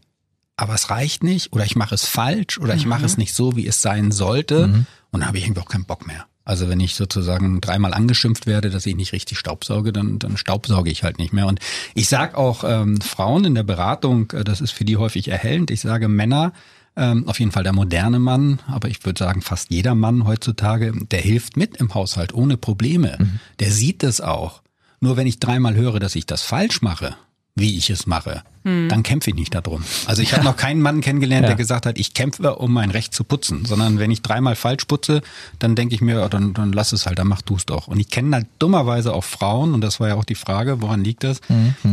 aber 0.57 0.73
es 0.73 0.89
reicht 0.89 1.23
nicht 1.23 1.53
oder 1.53 1.63
ich 1.63 1.77
mache 1.77 1.95
es 1.95 2.05
falsch 2.05 2.57
oder 2.57 2.75
ich 2.75 2.85
mache 2.85 3.05
es 3.05 3.17
nicht 3.17 3.33
so, 3.33 3.55
wie 3.55 3.67
es 3.67 3.81
sein 3.81 4.11
sollte 4.11 4.65
und 5.11 5.21
dann 5.21 5.27
habe 5.27 5.37
ich 5.37 5.45
irgendwie 5.45 5.61
auch 5.61 5.69
keinen 5.69 5.85
Bock 5.85 6.05
mehr. 6.05 6.25
Also 6.45 6.69
wenn 6.69 6.79
ich 6.79 6.95
sozusagen 6.95 7.59
dreimal 7.59 7.93
angeschimpft 7.93 8.45
werde, 8.45 8.69
dass 8.69 8.85
ich 8.85 8.95
nicht 8.95 9.13
richtig 9.13 9.39
staubsauge, 9.39 9.91
dann, 9.91 10.19
dann 10.19 10.37
staubsauge 10.37 10.91
ich 10.91 11.03
halt 11.03 11.17
nicht 11.17 11.33
mehr. 11.33 11.47
Und 11.47 11.59
ich 11.95 12.07
sag 12.07 12.35
auch 12.35 12.63
ähm, 12.63 13.01
Frauen 13.01 13.45
in 13.45 13.55
der 13.55 13.63
Beratung, 13.63 14.31
äh, 14.31 14.43
das 14.43 14.61
ist 14.61 14.71
für 14.71 14.85
die 14.85 14.97
häufig 14.97 15.27
erhellend, 15.27 15.71
ich 15.71 15.81
sage 15.81 16.07
Männer, 16.07 16.53
ähm, 16.95 17.27
auf 17.27 17.39
jeden 17.39 17.51
Fall 17.51 17.63
der 17.63 17.73
moderne 17.73 18.19
Mann, 18.19 18.59
aber 18.67 18.87
ich 18.87 19.03
würde 19.03 19.19
sagen 19.19 19.41
fast 19.41 19.69
jeder 19.71 19.95
Mann 19.95 20.25
heutzutage, 20.25 20.93
der 21.11 21.19
hilft 21.19 21.57
mit 21.57 21.77
im 21.77 21.93
Haushalt 21.93 22.33
ohne 22.33 22.57
Probleme. 22.57 23.17
Der 23.59 23.71
sieht 23.71 24.03
es 24.03 24.21
auch. 24.21 24.61
Nur 25.01 25.17
wenn 25.17 25.27
ich 25.27 25.39
dreimal 25.39 25.75
höre, 25.75 25.99
dass 25.99 26.15
ich 26.15 26.25
das 26.25 26.43
falsch 26.43 26.81
mache, 26.81 27.15
wie 27.57 27.77
ich 27.77 27.89
es 27.89 28.05
mache, 28.05 28.43
dann 28.65 29.03
kämpfe 29.03 29.29
ich 29.29 29.35
nicht 29.35 29.53
darum. 29.53 29.83
Also 30.07 30.23
ich 30.23 30.33
habe 30.33 30.43
noch 30.43 30.57
keinen 30.57 30.81
Mann 30.81 30.99
kennengelernt, 31.01 31.43
Ja. 31.43 31.49
der 31.49 31.55
gesagt 31.55 31.85
hat, 31.85 31.99
ich 31.99 32.15
kämpfe, 32.15 32.55
um 32.55 32.73
mein 32.73 32.89
Recht 32.89 33.13
zu 33.13 33.23
putzen, 33.23 33.63
sondern 33.63 33.99
wenn 33.99 34.09
ich 34.09 34.23
dreimal 34.23 34.55
falsch 34.55 34.85
putze, 34.85 35.21
dann 35.59 35.75
denke 35.75 35.93
ich 35.93 36.01
mir, 36.01 36.15
ja, 36.19 36.27
dann, 36.29 36.55
dann 36.55 36.73
lass 36.73 36.91
es 36.91 37.05
halt, 37.05 37.19
dann 37.19 37.27
mach 37.27 37.43
du 37.43 37.55
es 37.57 37.67
doch. 37.67 37.87
Und 37.87 37.99
ich 37.99 38.09
kenne 38.09 38.35
halt 38.37 38.47
dummerweise 38.57 39.13
auch 39.13 39.23
Frauen, 39.23 39.73
und 39.75 39.81
das 39.81 39.99
war 39.99 40.07
ja 40.09 40.15
auch 40.15 40.25
die 40.25 40.33
Frage, 40.35 40.81
woran 40.81 41.03
liegt 41.03 41.23
das? 41.23 41.41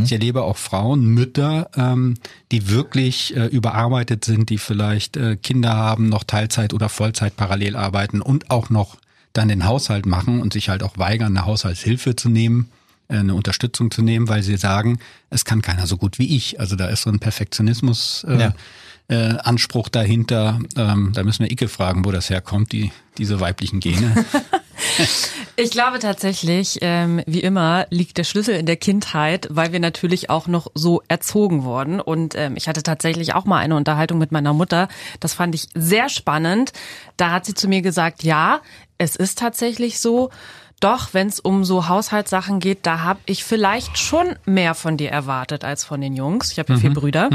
Ich 0.03 0.11
erlebe 0.11 0.41
auch 0.41 0.57
Frauen, 0.57 1.05
Mütter, 1.05 1.69
ähm, 1.77 2.15
die 2.51 2.69
wirklich 2.69 3.35
äh, 3.37 3.45
überarbeitet 3.45 4.25
sind, 4.25 4.49
die 4.49 4.57
vielleicht 4.57 5.15
äh, 5.15 5.35
Kinder 5.37 5.75
haben, 5.75 6.09
noch 6.09 6.23
Teilzeit 6.23 6.73
oder 6.73 6.89
Vollzeit 6.89 7.37
parallel 7.37 7.75
arbeiten 7.75 8.19
und 8.19 8.49
auch 8.49 8.71
noch 8.71 8.97
dann 9.31 9.47
den 9.47 9.65
Haushalt 9.65 10.07
machen 10.07 10.41
und 10.41 10.53
sich 10.53 10.69
halt 10.69 10.81
auch 10.81 10.97
weigern, 10.97 11.37
eine 11.37 11.45
Haushaltshilfe 11.45 12.15
zu 12.15 12.29
nehmen 12.29 12.69
eine 13.09 13.35
Unterstützung 13.35 13.91
zu 13.91 14.01
nehmen, 14.01 14.27
weil 14.27 14.43
sie 14.43 14.57
sagen, 14.57 14.99
es 15.29 15.45
kann 15.45 15.61
keiner 15.61 15.87
so 15.87 15.97
gut 15.97 16.19
wie 16.19 16.35
ich. 16.35 16.59
Also 16.59 16.75
da 16.75 16.87
ist 16.87 17.03
so 17.03 17.09
ein 17.09 17.19
Perfektionismus 17.19 18.25
äh, 18.27 18.39
Ja. 18.39 18.53
äh, 19.09 19.37
Anspruch 19.39 19.89
dahinter. 19.89 20.59
Ähm, 20.75 21.11
da 21.13 21.23
müssen 21.23 21.43
wir 21.43 21.51
Icke 21.51 21.67
fragen, 21.67 22.05
wo 22.05 22.11
das 22.11 22.29
herkommt, 22.29 22.71
die 22.71 22.91
diese 23.17 23.39
weiblichen 23.39 23.79
Gene. 23.79 24.25
Ich 25.55 25.69
glaube 25.69 25.99
tatsächlich, 25.99 26.79
ähm, 26.81 27.21
wie 27.27 27.41
immer, 27.41 27.85
liegt 27.91 28.17
der 28.17 28.23
Schlüssel 28.23 28.55
in 28.55 28.65
der 28.65 28.75
Kindheit, 28.75 29.47
weil 29.51 29.71
wir 29.71 29.79
natürlich 29.79 30.31
auch 30.31 30.47
noch 30.47 30.67
so 30.73 31.03
erzogen 31.07 31.63
wurden. 31.63 31.99
Und 31.99 32.33
ähm, 32.35 32.55
ich 32.57 32.67
hatte 32.67 32.81
tatsächlich 32.81 33.35
auch 33.35 33.45
mal 33.45 33.59
eine 33.59 33.75
Unterhaltung 33.75 34.17
mit 34.17 34.31
meiner 34.31 34.53
Mutter. 34.53 34.87
Das 35.19 35.35
fand 35.35 35.53
ich 35.53 35.67
sehr 35.75 36.09
spannend. 36.09 36.73
Da 37.17 37.29
hat 37.29 37.45
sie 37.45 37.53
zu 37.53 37.67
mir 37.67 37.83
gesagt, 37.83 38.23
ja, 38.23 38.61
es 38.97 39.15
ist 39.15 39.37
tatsächlich 39.37 39.99
so. 39.99 40.31
Doch, 40.83 41.13
wenn 41.13 41.27
es 41.27 41.39
um 41.39 41.63
so 41.63 41.87
Haushaltssachen 41.87 42.59
geht, 42.59 42.85
da 42.85 42.99
habe 42.99 43.21
ich 43.25 43.45
vielleicht 43.45 43.97
schon 43.97 44.35
mehr 44.43 44.73
von 44.73 44.97
dir 44.97 45.11
erwartet 45.11 45.63
als 45.63 45.85
von 45.85 46.01
den 46.01 46.13
Jungs. 46.13 46.51
Ich 46.51 46.59
habe 46.59 46.73
ja 46.73 46.79
vier 46.79 46.93
Brüder. 46.93 47.29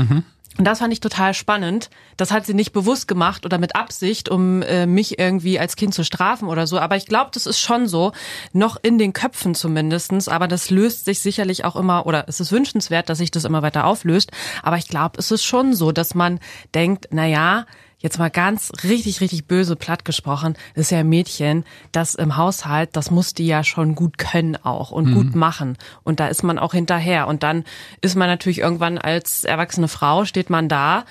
Und 0.59 0.65
das 0.67 0.81
fand 0.81 0.93
ich 0.93 1.01
total 1.01 1.33
spannend. 1.33 1.89
Das 2.19 2.31
hat 2.31 2.45
sie 2.45 2.53
nicht 2.53 2.73
bewusst 2.73 3.09
gemacht 3.09 3.47
oder 3.47 3.57
mit 3.57 3.75
Absicht, 3.75 4.29
um 4.29 4.61
äh, 4.61 4.85
mich 4.85 5.19
irgendwie 5.19 5.59
als 5.59 5.77
Kind 5.77 5.95
zu 5.95 6.05
strafen 6.05 6.47
oder 6.47 6.67
so. 6.67 6.79
Aber 6.79 6.97
ich 6.97 7.07
glaube, 7.07 7.31
das 7.33 7.47
ist 7.47 7.59
schon 7.59 7.87
so, 7.87 8.13
noch 8.53 8.77
in 8.83 8.99
den 8.99 9.15
Köpfen 9.15 9.55
zumindestens. 9.55 10.29
Aber 10.29 10.47
das 10.47 10.69
löst 10.69 11.07
sich 11.07 11.21
sicherlich 11.21 11.65
auch 11.65 11.77
immer, 11.77 12.05
oder 12.05 12.25
es 12.29 12.41
ist 12.41 12.53
wünschenswert, 12.53 13.09
dass 13.09 13.17
sich 13.17 13.31
das 13.31 13.47
immer 13.47 13.63
weiter 13.63 13.87
auflöst. 13.87 14.31
Aber 14.63 14.77
ich 14.77 14.89
glaube, 14.89 15.19
es 15.19 15.31
ist 15.31 15.45
schon 15.45 15.75
so, 15.75 15.91
dass 15.91 16.15
man 16.15 16.39
denkt, 16.75 17.09
na 17.13 17.25
ja, 17.25 17.65
jetzt 17.99 18.19
mal 18.19 18.31
ganz 18.31 18.73
richtig, 18.85 19.21
richtig 19.21 19.47
böse 19.47 19.77
platt 19.77 20.05
gesprochen, 20.05 20.55
das 20.75 20.87
ist 20.87 20.91
ja 20.91 20.99
ein 20.99 21.09
Mädchen, 21.09 21.65
das 21.93 22.15
im 22.15 22.37
Haushalt, 22.37 22.91
das 22.93 23.11
muss 23.11 23.35
die 23.35 23.47
ja 23.47 23.65
schon 23.65 23.95
gut 23.95 24.19
können 24.19 24.57
auch 24.57 24.91
und 24.91 25.13
gut 25.15 25.35
machen. 25.35 25.77
Und 26.05 26.21
da 26.21 26.29
ist 26.29 26.43
man 26.43 26.59
auch 26.59 26.73
hinterher. 26.73 27.27
Und 27.27 27.43
dann 27.43 27.65
ist 28.01 28.17
man 28.17 28.29
natürlich 28.29 28.61
irgendwann 28.61 28.99
als 28.99 29.45
erwachsene 29.45 29.89
Frau, 29.89 30.25
steht 30.25 30.51
man 30.51 30.69
da 30.69 31.05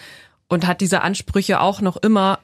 und 0.48 0.66
hat 0.66 0.82
diese 0.82 1.02
Ansprüche 1.02 1.60
auch 1.60 1.82
noch 1.82 1.98
immer 1.98 2.40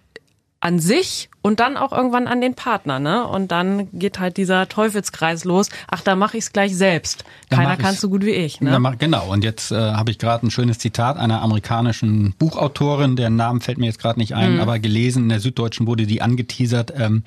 an 0.60 0.80
sich 0.80 1.30
und 1.44 1.60
dann 1.60 1.76
auch 1.78 1.92
irgendwann 1.92 2.28
an 2.28 2.42
den 2.42 2.56
Partner, 2.56 3.00
ne? 3.00 3.28
Und 3.28 3.52
dann 3.52 3.90
geht 3.92 4.18
halt 4.18 4.38
dieser 4.38 4.68
Teufelskreis 4.70 5.44
los. 5.44 5.70
Ach, 5.88 6.00
da 6.00 6.16
mache 6.16 6.38
ich 6.38 6.46
es 6.46 6.54
gleich 6.54 6.76
selbst. 6.76 7.26
Keiner 7.50 7.76
kann 7.76 7.96
so 7.96 8.10
gut 8.10 8.26
wie 8.26 8.32
ich, 8.32 8.62
ne? 8.62 8.80
Mach, 8.80 8.98
genau. 8.98 9.30
Und 9.30 9.44
jetzt 9.44 9.72
äh, 9.72 9.76
habe 9.76 10.10
ich 10.10 10.18
gerade 10.18 10.48
ein 10.48 10.52
schönes 10.52 10.80
Zitat 10.80 11.18
einer 11.18 11.42
amerikanischen 11.42 12.34
Buchautorin, 12.40 13.18
deren 13.18 13.36
Namen 13.36 13.60
fällt 13.60 13.78
mir 13.78 13.88
jetzt 13.88 14.00
gerade 14.00 14.20
nicht 14.20 14.34
ein, 14.34 14.56
mhm. 14.56 14.62
aber 14.62 14.80
gelesen 14.80 15.24
in 15.24 15.30
der 15.30 15.42
Süddeutschen 15.42 15.86
wurde 15.86 16.08
die 16.08 16.22
angeteasert, 16.22 16.94
ähm, 16.98 17.24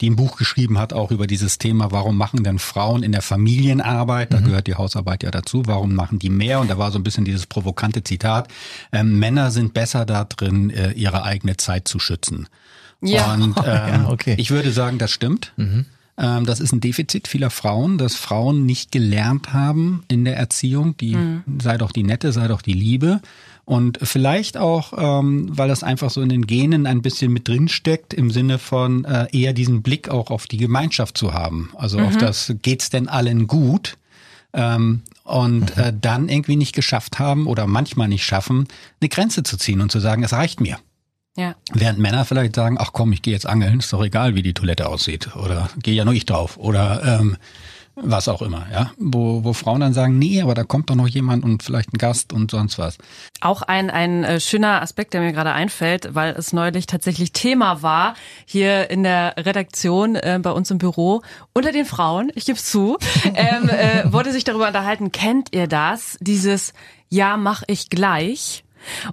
die 0.00 0.10
ein 0.10 0.16
Buch 0.16 0.36
geschrieben 0.36 0.78
hat 0.78 0.92
auch 0.92 1.12
über 1.12 1.28
dieses 1.28 1.58
Thema, 1.58 1.92
warum 1.92 2.16
machen 2.16 2.42
denn 2.42 2.58
Frauen 2.58 3.04
in 3.04 3.12
der 3.12 3.22
Familienarbeit, 3.22 4.32
da 4.32 4.40
mhm. 4.40 4.46
gehört 4.46 4.66
die 4.66 4.74
Hausarbeit 4.74 5.22
ja 5.22 5.30
dazu, 5.30 5.62
warum 5.66 5.94
machen 5.94 6.18
die 6.18 6.30
mehr? 6.30 6.58
Und 6.58 6.70
da 6.70 6.78
war 6.78 6.90
so 6.90 6.98
ein 6.98 7.04
bisschen 7.04 7.24
dieses 7.24 7.46
provokante 7.46 8.02
Zitat, 8.02 8.48
ähm, 8.90 9.20
Männer 9.20 9.52
sind 9.52 9.74
besser 9.74 10.06
da 10.06 10.24
drin, 10.24 10.70
äh, 10.70 10.90
ihre 10.92 11.22
eigene 11.22 11.56
Zeit 11.56 11.86
zu 11.86 12.00
schützen. 12.00 12.48
Ja. 13.00 13.34
Und 13.34 13.42
ähm, 13.58 13.64
ja, 13.64 14.08
okay. 14.08 14.34
ich 14.38 14.50
würde 14.50 14.72
sagen, 14.72 14.98
das 14.98 15.10
stimmt. 15.10 15.52
Mhm. 15.56 15.86
Ähm, 16.18 16.44
das 16.44 16.60
ist 16.60 16.72
ein 16.72 16.80
Defizit 16.80 17.28
vieler 17.28 17.50
Frauen, 17.50 17.96
dass 17.96 18.14
Frauen 18.14 18.66
nicht 18.66 18.92
gelernt 18.92 19.52
haben 19.52 20.04
in 20.08 20.24
der 20.24 20.36
Erziehung, 20.36 20.96
die 20.98 21.16
mhm. 21.16 21.42
sei 21.60 21.78
doch 21.78 21.92
die 21.92 22.02
Nette, 22.02 22.32
sei 22.32 22.46
doch 22.46 22.62
die 22.62 22.74
Liebe. 22.74 23.20
Und 23.64 23.98
vielleicht 24.02 24.56
auch, 24.56 24.92
ähm, 24.96 25.46
weil 25.50 25.68
das 25.68 25.82
einfach 25.82 26.10
so 26.10 26.20
in 26.22 26.28
den 26.28 26.46
Genen 26.46 26.86
ein 26.86 27.02
bisschen 27.02 27.32
mit 27.32 27.46
drin 27.46 27.68
steckt, 27.68 28.12
im 28.12 28.30
Sinne 28.30 28.58
von 28.58 29.04
äh, 29.04 29.28
eher 29.32 29.52
diesen 29.52 29.82
Blick 29.82 30.08
auch 30.08 30.30
auf 30.30 30.46
die 30.46 30.56
Gemeinschaft 30.56 31.16
zu 31.16 31.32
haben. 31.32 31.70
Also 31.76 31.98
mhm. 31.98 32.06
auf 32.06 32.16
das 32.16 32.52
geht's 32.62 32.90
denn 32.90 33.08
allen 33.08 33.46
gut? 33.46 33.96
Ähm, 34.52 35.02
und 35.22 35.76
mhm. 35.76 35.82
äh, 35.82 35.92
dann 35.98 36.28
irgendwie 36.28 36.56
nicht 36.56 36.74
geschafft 36.74 37.20
haben 37.20 37.46
oder 37.46 37.68
manchmal 37.68 38.08
nicht 38.08 38.24
schaffen, 38.24 38.66
eine 39.00 39.08
Grenze 39.08 39.44
zu 39.44 39.56
ziehen 39.56 39.80
und 39.80 39.92
zu 39.92 40.00
sagen, 40.00 40.24
es 40.24 40.32
reicht 40.32 40.60
mir. 40.60 40.78
Ja. 41.40 41.54
Während 41.72 41.98
Männer 41.98 42.26
vielleicht 42.26 42.54
sagen, 42.54 42.76
ach 42.78 42.92
komm, 42.92 43.12
ich 43.12 43.22
gehe 43.22 43.32
jetzt 43.32 43.46
angeln, 43.46 43.78
ist 43.78 43.90
doch 43.94 44.04
egal, 44.04 44.34
wie 44.34 44.42
die 44.42 44.52
Toilette 44.52 44.90
aussieht. 44.90 45.34
Oder 45.36 45.70
gehe 45.82 45.94
ja 45.94 46.04
nur 46.04 46.12
ich 46.12 46.26
drauf. 46.26 46.58
Oder 46.58 47.02
ähm, 47.02 47.38
was 47.94 48.28
auch 48.28 48.42
immer, 48.42 48.66
ja. 48.70 48.90
Wo, 48.98 49.42
wo 49.42 49.54
Frauen 49.54 49.80
dann 49.80 49.94
sagen, 49.94 50.18
nee, 50.18 50.42
aber 50.42 50.52
da 50.52 50.64
kommt 50.64 50.90
doch 50.90 50.96
noch 50.96 51.08
jemand 51.08 51.42
und 51.42 51.62
vielleicht 51.62 51.94
ein 51.94 51.96
Gast 51.96 52.34
und 52.34 52.50
sonst 52.50 52.78
was. 52.78 52.98
Auch 53.40 53.62
ein, 53.62 53.88
ein 53.88 54.22
äh, 54.22 54.38
schöner 54.38 54.82
Aspekt, 54.82 55.14
der 55.14 55.22
mir 55.22 55.32
gerade 55.32 55.52
einfällt, 55.52 56.14
weil 56.14 56.34
es 56.34 56.52
neulich 56.52 56.84
tatsächlich 56.86 57.32
Thema 57.32 57.80
war, 57.80 58.14
hier 58.44 58.90
in 58.90 59.02
der 59.02 59.34
Redaktion 59.38 60.16
äh, 60.16 60.38
bei 60.42 60.50
uns 60.50 60.70
im 60.70 60.76
Büro, 60.76 61.22
unter 61.54 61.72
den 61.72 61.86
Frauen, 61.86 62.30
ich 62.34 62.44
gebe 62.44 62.58
zu, 62.58 62.98
ähm, 63.34 63.70
äh, 63.70 64.12
wurde 64.12 64.30
sich 64.30 64.44
darüber 64.44 64.68
unterhalten, 64.68 65.10
kennt 65.10 65.54
ihr 65.54 65.68
das? 65.68 66.18
Dieses 66.20 66.74
Ja, 67.08 67.38
mach 67.38 67.62
ich 67.66 67.88
gleich. 67.88 68.62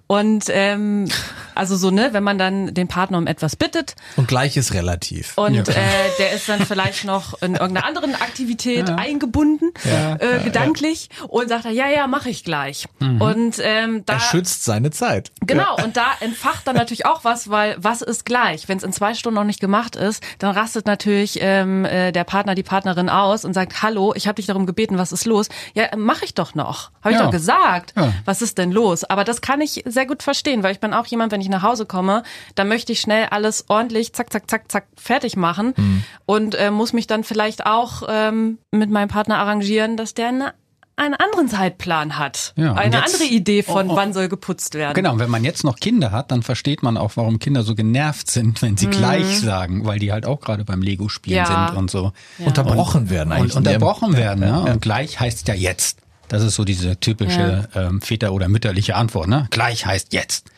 Und 0.08 0.46
ähm, 0.50 1.08
also 1.56 1.76
so, 1.76 1.92
ne, 1.92 2.10
wenn 2.12 2.24
man 2.24 2.38
dann 2.38 2.74
den 2.74 2.88
Partner 2.88 3.18
um 3.18 3.28
etwas 3.28 3.56
bittet. 3.56 3.96
Und 4.16 4.28
gleich 4.28 4.58
ist 4.58 4.74
relativ. 4.74 5.38
Und 5.38 5.56
ja. 5.56 5.62
äh, 5.64 6.10
der 6.20 6.32
ist 6.34 6.48
dann 6.48 6.66
vielleicht 6.66 7.06
noch 7.06 7.42
in 7.42 7.56
irgendeiner 7.56 7.86
anderen 7.86 8.16
Aktivität 8.16 8.90
ja. 8.90 8.96
eingebunden, 8.96 9.72
ja. 9.84 10.16
Äh, 10.16 10.44
gedanklich, 10.44 11.10
und 11.28 11.50
sagt 11.50 11.66
er, 11.66 11.72
ja, 11.72 11.88
ja, 11.88 12.08
mache 12.08 12.30
ich 12.30 12.44
gleich. 12.44 12.86
Mhm. 13.00 13.22
Und 13.22 13.56
ähm, 13.62 14.04
da. 14.06 14.14
Er 14.14 14.20
schützt 14.20 14.64
seine 14.64 14.92
Zeit. 14.92 15.32
Genau, 15.42 15.76
und 15.84 15.98
da 15.98 16.12
entfacht 16.20 16.68
dann 16.68 16.76
natürlich 16.76 17.06
auch 17.06 17.24
was, 17.24 17.50
weil 17.50 17.76
was 17.80 18.02
ist 18.02 18.26
gleich? 18.26 18.68
Wenn 18.68 18.78
es 18.78 18.84
in 18.84 18.94
zwei 18.94 19.14
Stunden 19.14 19.36
noch 19.36 19.44
nicht 19.44 19.60
gemacht 19.60 19.96
ist, 19.96 20.24
dann 20.40 20.56
rastet 20.56 20.86
natürlich 20.86 21.40
ähm, 21.42 21.86
äh, 21.86 22.12
der 22.12 22.24
Partner, 22.24 22.56
die 22.56 22.64
Partnerin 22.64 23.10
aus 23.10 23.46
und 23.46 23.54
sagt, 23.54 23.82
hallo, 23.82 24.14
ich 24.16 24.28
habe 24.28 24.36
dich 24.36 24.46
darum 24.46 24.66
gebeten, 24.66 24.98
was 24.98 25.12
ist 25.12 25.26
los? 25.26 25.50
Ja, 25.74 25.96
mache 25.96 26.26
ich 26.26 26.34
doch 26.34 26.56
noch. 26.56 26.92
Habe 27.02 27.14
ich 27.14 27.20
doch 27.20 27.32
gesagt. 27.32 27.94
Was 28.26 28.42
ist 28.42 28.58
denn 28.58 28.72
los? 28.72 29.04
Aber 29.04 29.24
das 29.24 29.42
kann 29.42 29.57
kann 29.58 29.64
ich 29.64 29.84
sehr 29.88 30.06
gut 30.06 30.22
verstehen, 30.22 30.62
weil 30.62 30.72
ich 30.72 30.80
bin 30.80 30.94
auch 30.94 31.08
jemand, 31.08 31.32
wenn 31.32 31.42
ich 31.42 31.50
nach 31.50 31.64
Hause 31.64 31.88
komme, 31.88 32.22
dann 32.54 32.68
möchte 32.68 32.92
ich 32.92 33.00
schnell 33.00 33.26
alles 33.32 33.66
ordentlich 33.70 34.14
zack, 34.14 34.32
zack, 34.32 34.48
zack, 34.50 34.72
zack 34.72 34.86
fertig 34.96 35.36
machen 35.36 35.74
mhm. 35.76 36.04
und 36.28 36.54
äh, 36.54 36.70
muss 36.70 36.94
mich 36.94 37.08
dann 37.08 37.24
vielleicht 37.24 37.66
auch 37.66 38.04
ähm, 38.08 38.60
mit 38.70 38.92
meinem 38.92 39.08
Partner 39.08 39.40
arrangieren, 39.40 39.98
dass 39.98 40.14
der 40.14 40.28
eine 40.28 40.54
einen 40.96 41.14
anderen 41.14 41.48
Zeitplan 41.48 42.18
hat. 42.18 42.54
Ja, 42.56 42.74
eine 42.74 42.98
jetzt, 42.98 43.14
andere 43.14 43.30
Idee 43.30 43.62
von, 43.62 43.88
oh, 43.88 43.94
oh, 43.94 43.96
wann 43.96 44.14
soll 44.14 44.30
geputzt 44.30 44.74
werden. 44.74 44.96
Genau, 44.96 45.14
und 45.14 45.20
wenn 45.20 45.30
man 45.30 45.44
jetzt 45.44 45.64
noch 45.64 45.76
Kinder 45.76 46.12
hat, 46.12 46.32
dann 46.32 46.42
versteht 46.42 46.82
man 46.82 46.98
auch, 46.98 47.12
warum 47.16 47.38
Kinder 47.38 47.62
so 47.62 47.76
genervt 47.76 48.32
sind, 48.32 48.64
wenn 48.64 48.78
sie 48.78 48.88
mhm. 48.88 48.92
gleich 48.92 49.40
sagen, 49.40 49.86
weil 49.86 50.00
die 50.00 50.12
halt 50.12 50.26
auch 50.26 50.40
gerade 50.40 50.66
beim 50.66 50.82
Lego-Spielen 50.82 51.38
ja. 51.38 51.68
sind 51.68 51.78
und 51.78 51.92
so. 51.92 52.14
Ja. 52.40 52.48
Unterbrochen 52.48 53.12
werden 53.12 53.32
eigentlich. 53.32 53.56
Und 53.56 53.68
unterbrochen 53.68 54.18
werden, 54.18 54.40
ne? 54.40 54.72
Und 54.72 54.82
gleich 54.82 55.20
heißt 55.20 55.48
ja 55.48 55.54
jetzt. 55.54 56.00
Das 56.28 56.44
ist 56.44 56.56
so 56.56 56.66
diese 56.66 57.00
typische 57.00 57.68
ja. 57.74 57.88
ähm, 57.88 58.02
Väter- 58.02 58.34
oder 58.34 58.50
mütterliche 58.50 58.96
Antwort. 58.96 59.28
Ne? 59.28 59.48
Gleich 59.50 59.86
heißt 59.86 60.14
jetzt. 60.14 60.52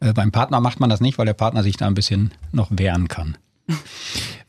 Äh, 0.00 0.12
beim 0.12 0.32
Partner 0.32 0.60
macht 0.60 0.80
man 0.80 0.90
das 0.90 1.00
nicht, 1.00 1.18
weil 1.18 1.26
der 1.26 1.34
Partner 1.34 1.62
sich 1.62 1.76
da 1.76 1.86
ein 1.86 1.94
bisschen 1.94 2.32
noch 2.52 2.68
wehren 2.70 3.08
kann. 3.08 3.36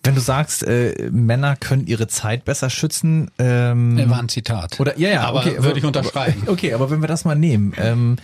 Wenn 0.05 0.13
du 0.13 0.21
sagst, 0.21 0.61
äh, 0.63 1.09
Männer 1.11 1.55
können 1.55 1.87
ihre 1.87 2.07
Zeit 2.07 2.45
besser 2.45 2.69
schützen, 2.69 3.31
ähm, 3.39 3.97
war 4.07 4.19
ein 4.19 4.29
Zitat. 4.29 4.79
Oder 4.79 4.99
ja, 4.99 5.09
ja, 5.09 5.23
aber 5.23 5.39
okay, 5.39 5.55
würde 5.59 5.79
ich 5.79 5.85
unterschreiben. 5.85 6.43
Okay, 6.55 6.73
aber 6.73 6.91
wenn 6.91 7.01
wir 7.01 7.07
das 7.07 7.25
mal 7.25 7.35
nehmen, 7.35 7.73
ähm, 7.77 8.17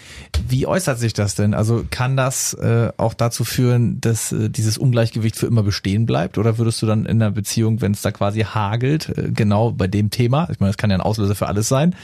wie 0.47 0.67
äußert 0.67 0.99
sich 0.99 1.13
das 1.13 1.35
denn? 1.35 1.53
Also 1.53 1.83
kann 1.89 2.15
das 2.15 2.53
äh, 2.53 2.91
auch 2.97 3.13
dazu 3.13 3.43
führen, 3.43 3.99
dass 3.99 4.31
äh, 4.31 4.49
dieses 4.49 4.77
Ungleichgewicht 4.77 5.35
für 5.35 5.47
immer 5.47 5.63
bestehen 5.63 6.05
bleibt? 6.05 6.37
Oder 6.37 6.57
würdest 6.57 6.81
du 6.81 6.85
dann 6.85 7.05
in 7.05 7.21
einer 7.21 7.31
Beziehung, 7.31 7.81
wenn 7.81 7.93
es 7.93 8.01
da 8.01 8.11
quasi 8.11 8.41
hagelt, 8.41 9.09
äh, 9.09 9.31
genau 9.31 9.71
bei 9.71 9.87
dem 9.87 10.11
Thema, 10.11 10.47
ich 10.51 10.59
meine, 10.59 10.69
das 10.69 10.77
kann 10.77 10.91
ja 10.91 10.97
ein 10.97 11.01
Auslöser 11.01 11.35
für 11.35 11.47
alles 11.47 11.67
sein, 11.67 11.95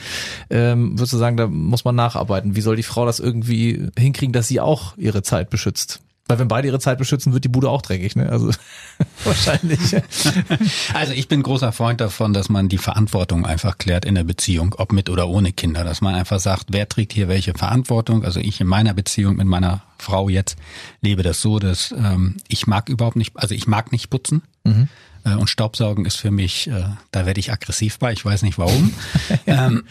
ähm, 0.50 0.98
würdest 0.98 1.14
du 1.14 1.18
sagen, 1.18 1.38
da 1.38 1.48
muss 1.48 1.86
man 1.86 1.96
nacharbeiten? 1.96 2.56
Wie 2.56 2.62
soll 2.62 2.76
die 2.76 2.84
Frau 2.84 3.06
das 3.06 3.20
irgendwie 3.20 3.90
hinkriegen, 3.98 4.34
dass 4.34 4.48
sie 4.48 4.60
auch 4.60 4.98
ihre 4.98 5.22
Zeit 5.22 5.50
beschützt? 5.50 6.02
Weil 6.28 6.40
wenn 6.40 6.48
beide 6.48 6.68
ihre 6.68 6.80
Zeit 6.80 6.98
beschützen, 6.98 7.34
wird 7.34 7.44
die 7.44 7.50
Bude 7.50 7.70
auch 7.70 7.82
dreckig, 7.82 8.16
ne? 8.16 8.30
Also 8.30 8.52
wahrscheinlich. 9.24 9.80
Also 10.94 11.14
ich 11.14 11.28
bin 11.28 11.42
großer 11.42 11.72
Freund 11.72 12.02
davon, 12.02 12.34
dass 12.34 12.50
man 12.50 12.68
die 12.68 12.78
Verantwortung 12.78 13.46
einfach 13.46 13.78
klärt 13.78 14.06
in 14.06 14.16
der 14.16 14.24
Beziehung, 14.24 14.76
ob 14.78 14.92
mit 14.92 15.10
oder 15.10 15.28
ohne 15.30 15.54
Kinder. 15.54 15.84
Dass 15.84 16.02
man 16.02 16.16
einfach 16.16 16.40
sagt, 16.40 16.68
wer 16.70 16.90
trägt 16.90 17.14
hier 17.14 17.28
welche 17.28 17.54
Verantwortung. 17.54 18.26
Also 18.26 18.40
ich 18.40 18.60
in 18.60 18.68
meiner 18.68 18.94
Beziehung 18.94 19.38
mit 19.38 19.48
meiner 19.48 19.82
Frau 19.98 20.30
jetzt 20.30 20.58
lebe 21.02 21.24
das 21.24 21.42
so, 21.42 21.60
dass 21.60 21.92
ähm, 21.92 22.38
ich 22.48 22.68
mag 22.68 22.90
überhaupt 22.90 23.16
nicht, 23.16 23.38
also 23.38 23.56
ich 23.56 23.68
mag 23.68 23.92
nicht 23.92 24.10
putzen. 24.10 24.44
Mhm. 24.64 24.90
Äh, 25.28 25.36
und 25.36 25.50
Staubsaugen 25.50 26.06
ist 26.06 26.16
für 26.16 26.32
mich, 26.32 26.68
äh, 26.68 26.86
da 27.12 27.26
werde 27.26 27.40
ich 27.40 27.52
aggressiv 27.52 28.00
bei, 28.00 28.14
ich 28.14 28.24
weiß 28.24 28.42
nicht 28.44 28.58
warum. 28.58 28.94
ähm, 29.46 29.84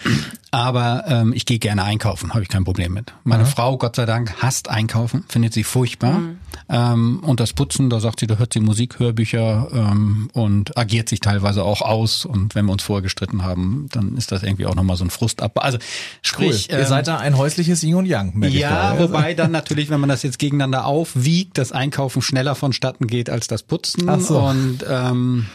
aber 0.51 1.05
ähm, 1.07 1.33
ich 1.35 1.47
gehe 1.47 1.59
gerne 1.59 1.85
einkaufen, 1.85 2.31
habe 2.31 2.43
ich 2.43 2.49
kein 2.49 2.65
Problem 2.65 2.95
mit. 2.95 3.13
Meine 3.25 3.45
mhm. 3.45 3.49
Frau, 3.49 3.77
Gott 3.77 3.97
sei 3.97 4.07
Dank, 4.07 4.43
hasst 4.43 4.69
einkaufen, 4.69 5.25
findet 5.29 5.53
sie 5.53 5.65
furchtbar. 5.65 6.21
Mhm. 6.21 6.39
Ähm, 6.69 7.21
und 7.21 7.41
das 7.41 7.53
Putzen, 7.53 7.91
da 7.91 8.01
sagt 8.01 8.21
sie, 8.21 8.27
da 8.27 8.37
hört 8.37 8.53
sie 8.53 8.61
Musik, 8.61 8.99
Hörbücher 8.99 9.69
ähm, 9.73 10.29
und 10.33 10.77
agiert 10.77 11.09
sich 11.09 11.21
teilweise 11.21 11.65
auch 11.65 11.83
aus. 11.83 12.25
Und 12.25 12.55
wenn 12.55 12.67
wir 12.67 12.73
uns 12.73 12.83
vorher 12.83 13.03
gestritten 13.03 13.43
haben, 13.43 13.87
dann 13.93 14.17
ist 14.17 14.33
das 14.33 14.43
irgendwie 14.43 14.67
auch 14.67 14.75
nochmal 14.75 14.97
so 14.97 15.05
ein 15.05 15.11
Frust 15.11 15.43
ab. 15.43 15.63
Also 15.63 15.79
sprich, 16.23 16.69
cool. 16.69 16.75
ihr 16.77 16.83
ähm, 16.83 16.87
seid 16.89 17.07
da 17.07 17.19
ein 17.19 17.37
häusliches 17.37 17.83
Yin 17.83 17.95
und 17.95 18.07
Yang. 18.07 18.43
Ja, 18.51 18.99
wobei 18.99 19.35
dann 19.35 19.53
natürlich, 19.53 19.91
wenn 19.91 20.01
man 20.01 20.09
das 20.09 20.23
jetzt 20.23 20.39
gegeneinander 20.39 20.87
aufwiegt, 20.87 21.59
das 21.59 21.73
Einkaufen 21.73 22.23
schneller 22.23 22.55
vonstatten 22.55 23.07
geht 23.07 23.31
als 23.31 23.47
das 23.47 23.63
Putzen. 23.63 24.09
Ach 24.09 24.21
so. 24.21 24.39
Und 24.41 24.85
ähm, 24.89 25.47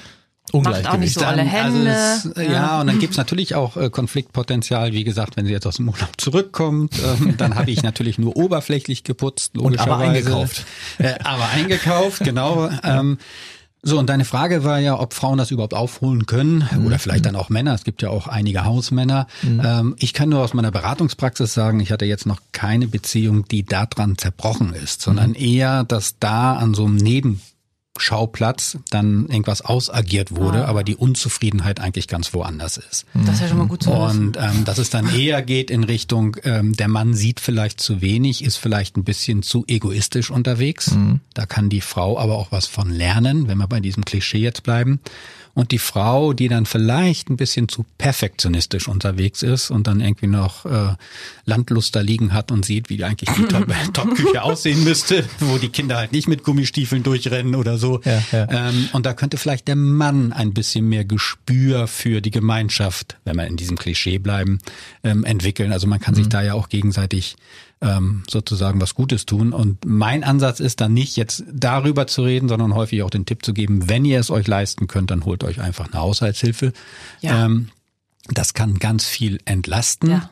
Ungleichgewicht. 0.51 0.85
Macht 0.85 0.95
auch 0.95 0.99
nicht 0.99 1.13
so 1.13 1.25
alle 1.25 1.41
Hände. 1.41 1.95
Also 1.95 2.29
es, 2.29 2.37
ja. 2.37 2.51
ja. 2.51 2.81
und 2.81 2.87
dann 2.87 2.99
gibt's 2.99 3.17
natürlich 3.17 3.55
auch 3.55 3.77
äh, 3.77 3.89
Konfliktpotenzial. 3.89 4.93
Wie 4.93 5.03
gesagt, 5.03 5.37
wenn 5.37 5.45
sie 5.45 5.51
jetzt 5.51 5.65
aus 5.65 5.77
dem 5.77 5.89
Urlaub 5.89 6.09
zurückkommt, 6.17 6.95
ähm, 6.99 7.35
dann 7.37 7.55
habe 7.55 7.71
ich 7.71 7.83
natürlich 7.83 8.17
nur 8.17 8.35
oberflächlich 8.35 9.03
geputzt, 9.03 9.55
logischerweise. 9.55 9.91
Aber 9.91 10.03
eingekauft. 10.03 10.65
Äh, 10.97 11.13
aber 11.23 11.49
eingekauft, 11.49 12.23
genau. 12.23 12.69
Ähm, 12.83 13.17
so, 13.83 13.97
und 13.97 14.09
deine 14.09 14.25
Frage 14.25 14.63
war 14.63 14.77
ja, 14.79 14.99
ob 14.99 15.13
Frauen 15.13 15.39
das 15.39 15.49
überhaupt 15.49 15.73
aufholen 15.73 16.27
können 16.27 16.67
mhm. 16.71 16.85
oder 16.85 16.99
vielleicht 16.99 17.25
dann 17.25 17.35
auch 17.35 17.49
Männer. 17.49 17.73
Es 17.73 17.83
gibt 17.83 18.03
ja 18.03 18.09
auch 18.09 18.27
einige 18.27 18.63
Hausmänner. 18.63 19.25
Mhm. 19.41 19.61
Ähm, 19.63 19.95
ich 19.97 20.13
kann 20.13 20.29
nur 20.29 20.41
aus 20.41 20.53
meiner 20.53 20.69
Beratungspraxis 20.69 21.53
sagen, 21.53 21.79
ich 21.79 21.91
hatte 21.91 22.05
jetzt 22.05 22.27
noch 22.27 22.39
keine 22.51 22.87
Beziehung, 22.87 23.47
die 23.47 23.63
daran 23.63 24.17
zerbrochen 24.19 24.73
ist, 24.73 25.01
sondern 25.01 25.31
mhm. 25.31 25.35
eher, 25.35 25.83
dass 25.83 26.19
da 26.19 26.53
an 26.53 26.75
so 26.75 26.85
einem 26.85 26.97
Neben 26.97 27.41
Schauplatz 27.97 28.77
dann 28.89 29.27
irgendwas 29.27 29.61
ausagiert 29.61 30.35
wurde, 30.35 30.65
ah. 30.65 30.69
aber 30.69 30.83
die 30.83 30.95
Unzufriedenheit 30.95 31.79
eigentlich 31.79 32.07
ganz 32.07 32.33
woanders 32.33 32.77
ist. 32.77 33.05
Das 33.13 33.35
ist 33.35 33.41
ja 33.41 33.47
schon 33.49 33.57
mal 33.57 33.67
gut 33.67 33.83
zu 33.83 33.89
wissen. 33.89 34.27
Und 34.27 34.37
ähm, 34.37 34.65
dass 34.65 34.77
es 34.77 34.89
dann 34.89 35.13
eher 35.13 35.41
geht 35.41 35.69
in 35.69 35.83
Richtung, 35.83 36.37
ähm, 36.43 36.75
der 36.75 36.87
Mann 36.87 37.13
sieht 37.13 37.39
vielleicht 37.39 37.81
zu 37.81 38.01
wenig, 38.01 38.43
ist 38.43 38.57
vielleicht 38.57 38.97
ein 38.97 39.03
bisschen 39.03 39.43
zu 39.43 39.65
egoistisch 39.67 40.31
unterwegs. 40.31 40.91
Mhm. 40.91 41.19
Da 41.33 41.45
kann 41.45 41.69
die 41.69 41.81
Frau 41.81 42.17
aber 42.17 42.37
auch 42.37 42.51
was 42.51 42.65
von 42.65 42.89
lernen, 42.89 43.47
wenn 43.47 43.57
wir 43.57 43.67
bei 43.67 43.81
diesem 43.81 44.05
Klischee 44.05 44.39
jetzt 44.39 44.63
bleiben 44.63 44.99
und 45.53 45.71
die 45.71 45.79
Frau, 45.79 46.33
die 46.33 46.47
dann 46.47 46.65
vielleicht 46.65 47.29
ein 47.29 47.37
bisschen 47.37 47.67
zu 47.67 47.85
perfektionistisch 47.97 48.87
unterwegs 48.87 49.43
ist 49.43 49.69
und 49.69 49.87
dann 49.87 49.99
irgendwie 49.99 50.27
noch 50.27 50.65
äh, 50.65 50.95
Landlust 51.45 51.95
da 51.95 52.01
liegen 52.01 52.33
hat 52.33 52.51
und 52.51 52.65
sieht, 52.65 52.89
wie 52.89 53.03
eigentlich 53.03 53.29
die 53.31 53.43
Top-Küche 53.93 54.33
Top 54.33 54.41
aussehen 54.43 54.83
müsste, 54.83 55.25
wo 55.39 55.57
die 55.57 55.69
Kinder 55.69 55.97
halt 55.97 56.11
nicht 56.11 56.27
mit 56.27 56.43
Gummistiefeln 56.43 57.03
durchrennen 57.03 57.55
oder 57.55 57.77
so. 57.77 58.01
Ja, 58.05 58.23
ja. 58.31 58.69
Ähm, 58.69 58.89
und 58.93 59.05
da 59.05 59.13
könnte 59.13 59.37
vielleicht 59.37 59.67
der 59.67 59.75
Mann 59.75 60.33
ein 60.33 60.53
bisschen 60.53 60.87
mehr 60.87 61.05
Gespür 61.05 61.87
für 61.87 62.21
die 62.21 62.31
Gemeinschaft, 62.31 63.17
wenn 63.25 63.35
wir 63.35 63.47
in 63.47 63.57
diesem 63.57 63.77
Klischee 63.77 64.17
bleiben, 64.17 64.59
ähm, 65.03 65.23
entwickeln. 65.23 65.73
Also 65.73 65.87
man 65.87 65.99
kann 65.99 66.13
mhm. 66.13 66.17
sich 66.17 66.29
da 66.29 66.41
ja 66.41 66.53
auch 66.53 66.69
gegenseitig 66.69 67.35
ähm, 67.81 68.23
sozusagen 68.29 68.79
was 68.79 68.95
Gutes 68.95 69.25
tun. 69.25 69.53
Und 69.53 69.85
mein 69.85 70.23
Ansatz 70.23 70.59
ist 70.59 70.81
dann 70.81 70.93
nicht 70.93 71.17
jetzt 71.17 71.43
darüber 71.51 72.07
zu 72.07 72.23
reden, 72.23 72.47
sondern 72.47 72.75
häufig 72.75 73.01
auch 73.03 73.09
den 73.09 73.25
Tipp 73.25 73.43
zu 73.43 73.53
geben, 73.53 73.89
wenn 73.89 74.05
ihr 74.05 74.19
es 74.19 74.29
euch 74.29 74.47
leisten 74.47 74.87
könnt, 74.87 75.11
dann 75.11 75.25
holt 75.25 75.43
euch 75.43 75.59
einfach 75.61 75.91
eine 75.91 76.01
Haushaltshilfe. 76.01 76.73
Ja. 77.21 77.45
Ähm, 77.45 77.69
das 78.29 78.53
kann 78.53 78.77
ganz 78.79 79.05
viel 79.05 79.39
entlasten. 79.45 80.11
Ja. 80.11 80.29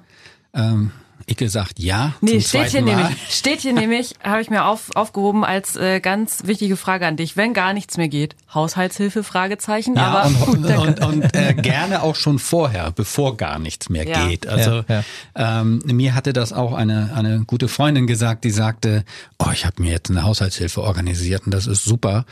Ähm, 0.53 0.91
Icke 1.29 1.49
sagt 1.49 1.79
ja. 1.79 2.13
Nee, 2.21 2.39
zum 2.39 2.41
steht 2.41 2.69
hier 2.71 2.81
nämlich, 2.81 3.07
steht 3.29 3.61
hier 3.61 3.73
nämlich, 3.83 4.15
habe 4.23 4.41
ich 4.41 4.49
mir 4.49 4.65
auf, 4.65 4.89
aufgehoben 4.95 5.43
als 5.43 5.75
äh, 5.75 5.99
ganz 5.99 6.43
wichtige 6.45 6.77
Frage 6.77 7.05
an 7.07 7.15
dich. 7.17 7.37
Wenn 7.37 7.53
gar 7.53 7.73
nichts 7.73 7.97
mehr 7.97 8.07
geht, 8.07 8.35
Haushaltshilfe, 8.53 9.23
Fragezeichen, 9.23 9.95
Ja, 9.95 10.07
aber 10.07 10.27
und, 10.47 10.63
gut, 10.63 10.77
und, 10.77 10.99
und 11.05 11.35
äh, 11.35 11.53
gerne 11.57 12.01
auch 12.03 12.15
schon 12.15 12.39
vorher, 12.39 12.91
bevor 12.91 13.37
gar 13.37 13.59
nichts 13.59 13.89
mehr 13.89 14.07
Ja. 14.07 14.27
geht. 14.27 14.47
Also 14.47 14.83
Ja, 14.87 15.03
Ähm, 15.35 15.81
mir 15.85 16.15
hatte 16.15 16.33
das 16.33 16.53
auch 16.53 16.73
eine, 16.73 17.11
eine 17.15 17.43
gute 17.45 17.67
Freundin 17.67 18.07
gesagt, 18.07 18.43
die 18.43 18.51
sagte, 18.51 19.03
oh, 19.37 19.49
ich 19.53 19.65
habe 19.65 19.81
mir 19.81 19.91
jetzt 19.91 20.09
eine 20.09 20.23
Haushaltshilfe 20.23 20.81
organisiert 20.81 21.43
und 21.45 21.53
das 21.53 21.67
ist 21.67 21.83
super. 21.83 22.25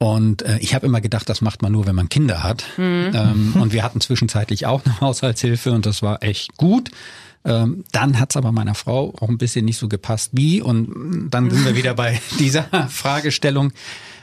Und 0.00 0.42
äh, 0.42 0.58
ich 0.60 0.76
habe 0.76 0.86
immer 0.86 1.00
gedacht, 1.00 1.28
das 1.28 1.40
macht 1.40 1.60
man 1.60 1.72
nur, 1.72 1.86
wenn 1.86 1.96
man 1.96 2.08
Kinder 2.08 2.44
hat. 2.44 2.62
Ähm, 2.78 3.56
und 3.60 3.72
wir 3.72 3.82
hatten 3.82 4.00
zwischenzeitlich 4.00 4.64
auch 4.66 4.84
eine 4.84 5.00
Haushaltshilfe 5.00 5.72
und 5.72 5.86
das 5.86 6.02
war 6.02 6.22
echt 6.22 6.56
gut. 6.56 6.90
Ähm, 7.44 7.84
dann 7.92 8.18
hat's 8.18 8.36
aber 8.36 8.52
meiner 8.52 8.74
Frau 8.74 9.14
auch 9.20 9.28
ein 9.28 9.38
bisschen 9.38 9.64
nicht 9.64 9.78
so 9.78 9.88
gepasst 9.88 10.30
wie. 10.32 10.60
Und 10.60 11.28
dann 11.30 11.50
sind 11.50 11.64
wir 11.64 11.76
wieder 11.76 11.94
bei 11.94 12.20
dieser 12.38 12.64
Fragestellung. 12.88 13.72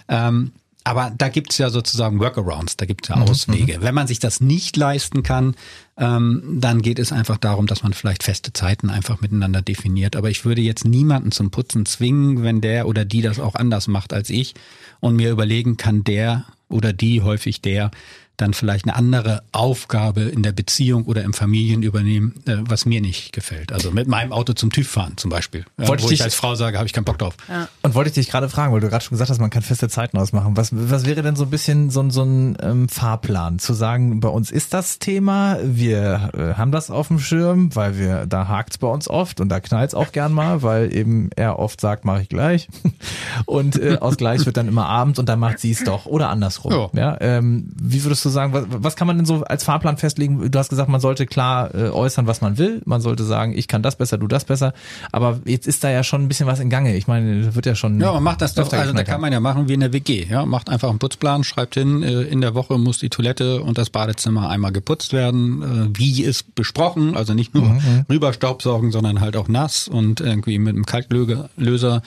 Ähm, 0.07 0.51
aber 0.88 1.12
da 1.17 1.29
gibt's 1.29 1.57
ja 1.57 1.72
sozusagen 1.72 2.19
Workarounds, 2.19 2.77
da 2.77 2.86
gibt's 2.86 3.07
ja 3.07 3.15
Auswege. 3.15 3.79
Wenn 3.81 3.95
man 3.95 4.05
sich 4.05 4.19
das 4.19 4.39
nicht 4.39 4.77
leisten 4.77 5.24
kann, 5.24 5.55
ähm, 5.98 6.60
dann 6.62 6.84
geht 6.84 7.00
es 7.00 7.12
einfach 7.12 7.38
darum, 7.38 7.65
dass 7.65 7.81
man 7.81 7.93
vielleicht 7.93 8.22
feste 8.22 8.53
Zeiten 8.53 8.91
einfach 8.91 9.19
miteinander 9.19 9.63
definiert. 9.63 10.15
Aber 10.15 10.29
ich 10.29 10.45
würde 10.45 10.62
jetzt 10.62 10.86
niemanden 10.86 11.31
zum 11.31 11.50
Putzen 11.50 11.88
zwingen, 11.88 12.43
wenn 12.43 12.62
der 12.62 12.88
oder 12.88 13.03
die 13.03 13.24
das 13.24 13.39
auch 13.39 13.55
anders 13.55 13.88
macht 13.88 14.13
als 14.13 14.29
ich 14.29 14.53
und 15.00 15.15
mir 15.15 15.31
überlegen 15.31 15.75
kann, 15.75 16.03
der 16.03 16.45
oder 16.69 16.93
die, 16.93 17.24
häufig 17.24 17.62
der, 17.62 17.89
dann 18.38 18.54
vielleicht 18.54 18.86
eine 18.86 18.96
andere 18.96 19.44
Aufgabe 19.51 20.22
in 20.24 20.44
der 20.44 20.51
Beziehung 20.51 21.06
oder 21.06 21.24
im 21.24 21.34
Familien 21.34 21.84
übernehmen, 21.84 22.36
äh, 22.46 22.58
was 22.62 22.86
mir 22.86 23.01
nicht 23.01 23.32
gefällt. 23.34 23.72
Also 23.72 23.92
mit 23.92 24.08
meinem 24.08 24.32
Auto 24.32 24.54
zum 24.54 24.72
TÜV 24.72 24.88
fahren 24.88 25.13
zum 25.18 25.30
Beispiel. 25.30 25.65
Ja, 25.77 25.88
Wollte 25.88 26.04
wo 26.04 26.08
ich 26.08 26.13
ich 26.13 26.18
dich- 26.20 26.25
als 26.25 26.36
Frau 26.36 26.56
sage, 26.56 26.77
habe 26.77 26.86
ich 26.88 26.94
keinen 26.94 27.06
Bock 27.06 27.18
drauf. 27.18 27.36
Und 27.82 27.94
wollte 27.96 28.10
ich 28.10 28.13
dich 28.15 28.30
gerade 28.30 28.50
fragen, 28.50 28.74
weil 28.74 28.80
du 28.82 28.89
gerade 28.89 29.04
schon 29.04 29.12
gesagt 29.15 29.30
hast, 29.30 29.39
man 29.39 29.50
kann 29.50 29.62
feste 29.62 29.89
Zeiten 29.89 30.18
ausmachen. 30.18 30.58
Was, 30.58 30.70
was 30.74 31.06
wäre 31.06 31.22
denn 31.22 31.36
so 31.36 31.44
ein 31.46 31.50
bisschen 31.50 31.89
so, 31.89 32.01
ein- 32.01 32.12
so 32.12 32.24
ein 32.24 32.58
ähm, 32.62 32.89
Fahrplan? 32.89 33.60
Zu 33.60 33.74
sagen, 33.74 34.20
bei 34.20 34.30
uns 34.30 34.51
ist 34.51 34.74
das 34.74 35.00
Thema, 35.00 35.58
wir 35.63 36.32
äh, 36.38 36.54
haben 36.56 36.72
das 36.72 36.89
auf 36.92 37.08
dem 37.08 37.20
Schirm, 37.20 37.75
weil 37.75 37.98
wir, 37.98 38.25
da 38.25 38.48
hakt's 38.48 38.77
bei 38.77 38.88
uns 38.88 39.08
oft 39.10 39.39
und 39.42 39.50
da 39.50 39.60
knallt's 39.60 39.94
auch 39.94 40.12
gern 40.12 40.34
mal, 40.34 40.62
weil 40.63 40.94
eben 40.94 41.30
er 41.36 41.60
oft 41.60 41.80
sagt, 41.82 42.06
mache 42.06 42.22
ich 42.22 42.30
gleich. 42.30 42.68
Und 43.46 43.77
äh, 43.80 43.98
aus 44.00 44.18
gleich 44.18 44.46
wird 44.46 44.58
dann 44.58 44.68
immer 44.68 44.86
abends 44.88 45.20
und 45.20 45.27
dann 45.27 45.39
macht 45.39 45.60
sie 45.60 45.72
es 45.72 45.84
doch. 45.84 46.06
Oder 46.06 46.30
andersrum. 46.30 46.72
Ja. 46.72 46.89
Ja, 46.94 47.18
ähm, 47.22 47.68
wie 47.82 48.04
würdest 48.04 48.25
du 48.25 48.29
sagen, 48.29 48.53
was, 48.53 48.65
was 48.70 48.96
kann 48.96 49.08
man 49.08 49.17
denn 49.17 49.25
so 49.25 49.44
als 49.44 49.63
Fahrplan 49.63 49.98
festlegen? 49.98 50.51
Du 50.51 50.60
hast 50.60 50.70
gesagt, 50.70 50.89
man 50.89 51.01
sollte 51.01 51.25
klar 51.25 51.74
äh, 51.74 51.89
äußern, 51.89 52.27
was 52.27 52.41
man 52.41 52.58
will. 52.58 52.82
Man 52.86 53.01
sollte 53.01 53.24
sagen, 53.24 53.53
ich 53.55 53.67
kann 53.67 53.82
das 53.82 53.96
besser, 53.96 54.17
du 54.17 54.27
das 54.27 54.46
besser. 54.46 54.74
Aber 55.12 55.39
jetzt 55.46 55.67
ist 55.67 55.84
da 55.84 55.89
ja 55.89 56.03
schon 56.03 56.24
ein 56.24 56.27
bisschen 56.27 56.48
was 56.48 56.60
in 56.60 56.70
Gange. 56.70 56.96
Ich 56.96 57.08
meine, 57.08 57.55
wird 57.55 57.65
ja 57.65 57.75
schon. 57.75 58.00
Ja, 58.00 58.12
man 58.13 58.24
macht 58.24 58.41
das 58.41 58.53
doch, 58.53 58.72
also 58.72 58.94
da 58.94 59.03
kann 59.03 59.22
man 59.22 59.32
ja 59.32 59.39
machen 59.39 59.70
wie 59.70 59.74
in 59.74 59.79
der 59.79 59.94
WG. 59.94 60.25
Ja, 60.29 60.46
macht 60.46 60.70
einfach 60.70 60.89
einen 60.89 61.00
Putzplan, 61.00 61.44
schreibt 61.44 61.75
hin, 61.75 62.03
äh, 62.03 62.24
in 62.24 62.41
der 62.41 62.55
Woche 62.55 62.77
muss 62.77 63.00
die 63.00 63.10
Toilette 63.10 63.62
und 63.62 63.77
das 63.77 63.89
Badezimmer 63.89 64.50
einmal 64.50 64.72
geputzt 64.72 65.13
werden, 65.13 65.62
äh, 65.62 65.98
wie 65.98 66.24
ist 66.24 66.55
besprochen, 66.55 67.15
also 67.15 67.34
nicht 67.34 67.53
nur 67.53 67.77
rüber 68.10 68.34
Staubsaugen, 68.34 68.91
sondern 68.91 69.20
halt 69.20 69.36
auch 69.38 69.48
nass 69.48 69.88
und 69.88 70.22
irgendwie 70.22 70.60
mit 70.60 70.75
einem 70.75 70.86
Kaltlöser. 70.86 72.01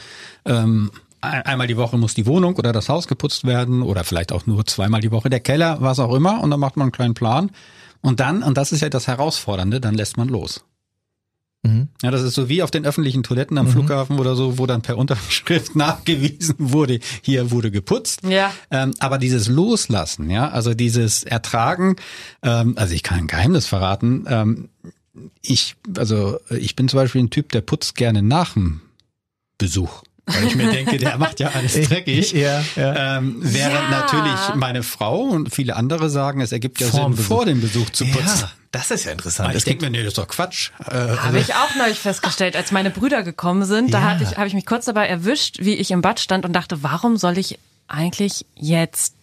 Ähm, 0.44 0.90
Einmal 1.20 1.66
die 1.66 1.76
Woche 1.76 1.98
muss 1.98 2.14
die 2.14 2.26
Wohnung 2.26 2.56
oder 2.56 2.72
das 2.72 2.88
Haus 2.88 3.08
geputzt 3.08 3.44
werden 3.44 3.82
oder 3.82 4.04
vielleicht 4.04 4.32
auch 4.32 4.46
nur 4.46 4.64
zweimal 4.66 5.00
die 5.00 5.10
Woche 5.10 5.30
der 5.30 5.40
Keller, 5.40 5.78
was 5.80 5.98
auch 5.98 6.14
immer. 6.14 6.40
Und 6.40 6.50
dann 6.50 6.60
macht 6.60 6.76
man 6.76 6.86
einen 6.86 6.92
kleinen 6.92 7.14
Plan. 7.14 7.50
Und 8.00 8.20
dann, 8.20 8.42
und 8.42 8.56
das 8.56 8.72
ist 8.72 8.80
ja 8.80 8.88
das 8.88 9.08
Herausfordernde, 9.08 9.80
dann 9.80 9.94
lässt 9.94 10.16
man 10.16 10.28
los. 10.28 10.64
Mhm. 11.62 11.88
Ja, 12.02 12.10
das 12.10 12.22
ist 12.22 12.34
so 12.34 12.48
wie 12.48 12.62
auf 12.62 12.70
den 12.70 12.86
öffentlichen 12.86 13.22
Toiletten 13.22 13.58
am 13.58 13.66
Flughafen 13.66 14.18
oder 14.20 14.36
so, 14.36 14.58
wo 14.58 14.66
dann 14.66 14.82
per 14.82 14.96
Unterschrift 14.96 15.74
nachgewiesen 15.74 16.54
wurde, 16.58 17.00
hier 17.22 17.50
wurde 17.50 17.70
geputzt. 17.70 18.20
Ja. 18.22 18.52
Ähm, 18.70 18.94
aber 19.00 19.18
dieses 19.18 19.48
Loslassen, 19.48 20.30
ja, 20.30 20.48
also 20.48 20.74
dieses 20.74 21.24
Ertragen, 21.24 21.96
ähm, 22.42 22.74
also 22.76 22.94
ich 22.94 23.02
kann 23.02 23.18
ein 23.18 23.26
Geheimnis 23.26 23.66
verraten. 23.66 24.24
Ähm, 24.28 24.68
ich, 25.42 25.74
also 25.96 26.38
ich 26.50 26.76
bin 26.76 26.88
zum 26.88 26.98
Beispiel 26.98 27.22
ein 27.24 27.30
Typ, 27.30 27.50
der 27.50 27.60
putzt 27.60 27.96
gerne 27.96 28.22
nach 28.22 28.54
dem 28.54 28.80
Besuch. 29.58 30.04
Weil 30.28 30.44
ich 30.46 30.54
mir 30.56 30.70
denke, 30.70 30.98
der 30.98 31.18
macht 31.18 31.40
ja 31.40 31.48
alles 31.54 31.74
dreckig. 31.88 32.32
Ja, 32.32 32.62
ja. 32.76 33.18
Ähm, 33.18 33.36
während 33.40 33.74
Ja. 33.90 34.00
natürlich 34.00 34.54
meine 34.54 34.82
Frau 34.82 35.20
und 35.22 35.54
viele 35.54 35.74
andere 35.76 36.10
sagen, 36.10 36.40
es 36.40 36.52
ergibt 36.52 36.80
ja 36.80 36.88
Sinn, 36.88 37.10
Besuch. 37.12 37.24
vor 37.24 37.44
dem 37.46 37.60
Besuch 37.60 37.90
zu 37.90 38.04
putzen. 38.06 38.40
Ja, 38.42 38.50
das 38.72 38.90
ist 38.90 39.04
ja 39.04 39.12
interessant. 39.12 39.50
Es 39.50 39.58
ich 39.58 39.64
denke 39.64 39.84
mir, 39.86 39.90
nee, 39.90 39.98
das 39.98 40.08
ist 40.08 40.18
doch 40.18 40.28
Quatsch. 40.28 40.70
Äh, 40.86 40.92
Habe 40.94 41.18
also- 41.22 41.38
ich 41.38 41.54
auch 41.54 41.74
neulich 41.76 41.98
festgestellt, 41.98 42.54
als 42.56 42.70
meine 42.72 42.90
Brüder 42.90 43.22
gekommen 43.22 43.64
sind, 43.64 43.92
da 43.94 44.00
Ja. 44.00 44.04
hatte 44.10 44.24
ich, 44.24 44.36
habe 44.36 44.46
ich 44.46 44.54
mich 44.54 44.66
kurz 44.66 44.84
dabei 44.84 45.06
erwischt, 45.08 45.56
wie 45.60 45.74
ich 45.74 45.90
im 45.90 46.02
Bad 46.02 46.20
stand 46.20 46.44
und 46.44 46.52
dachte, 46.52 46.82
warum 46.82 47.16
soll 47.16 47.38
ich 47.38 47.58
eigentlich 47.88 48.44
jetzt 48.54 49.14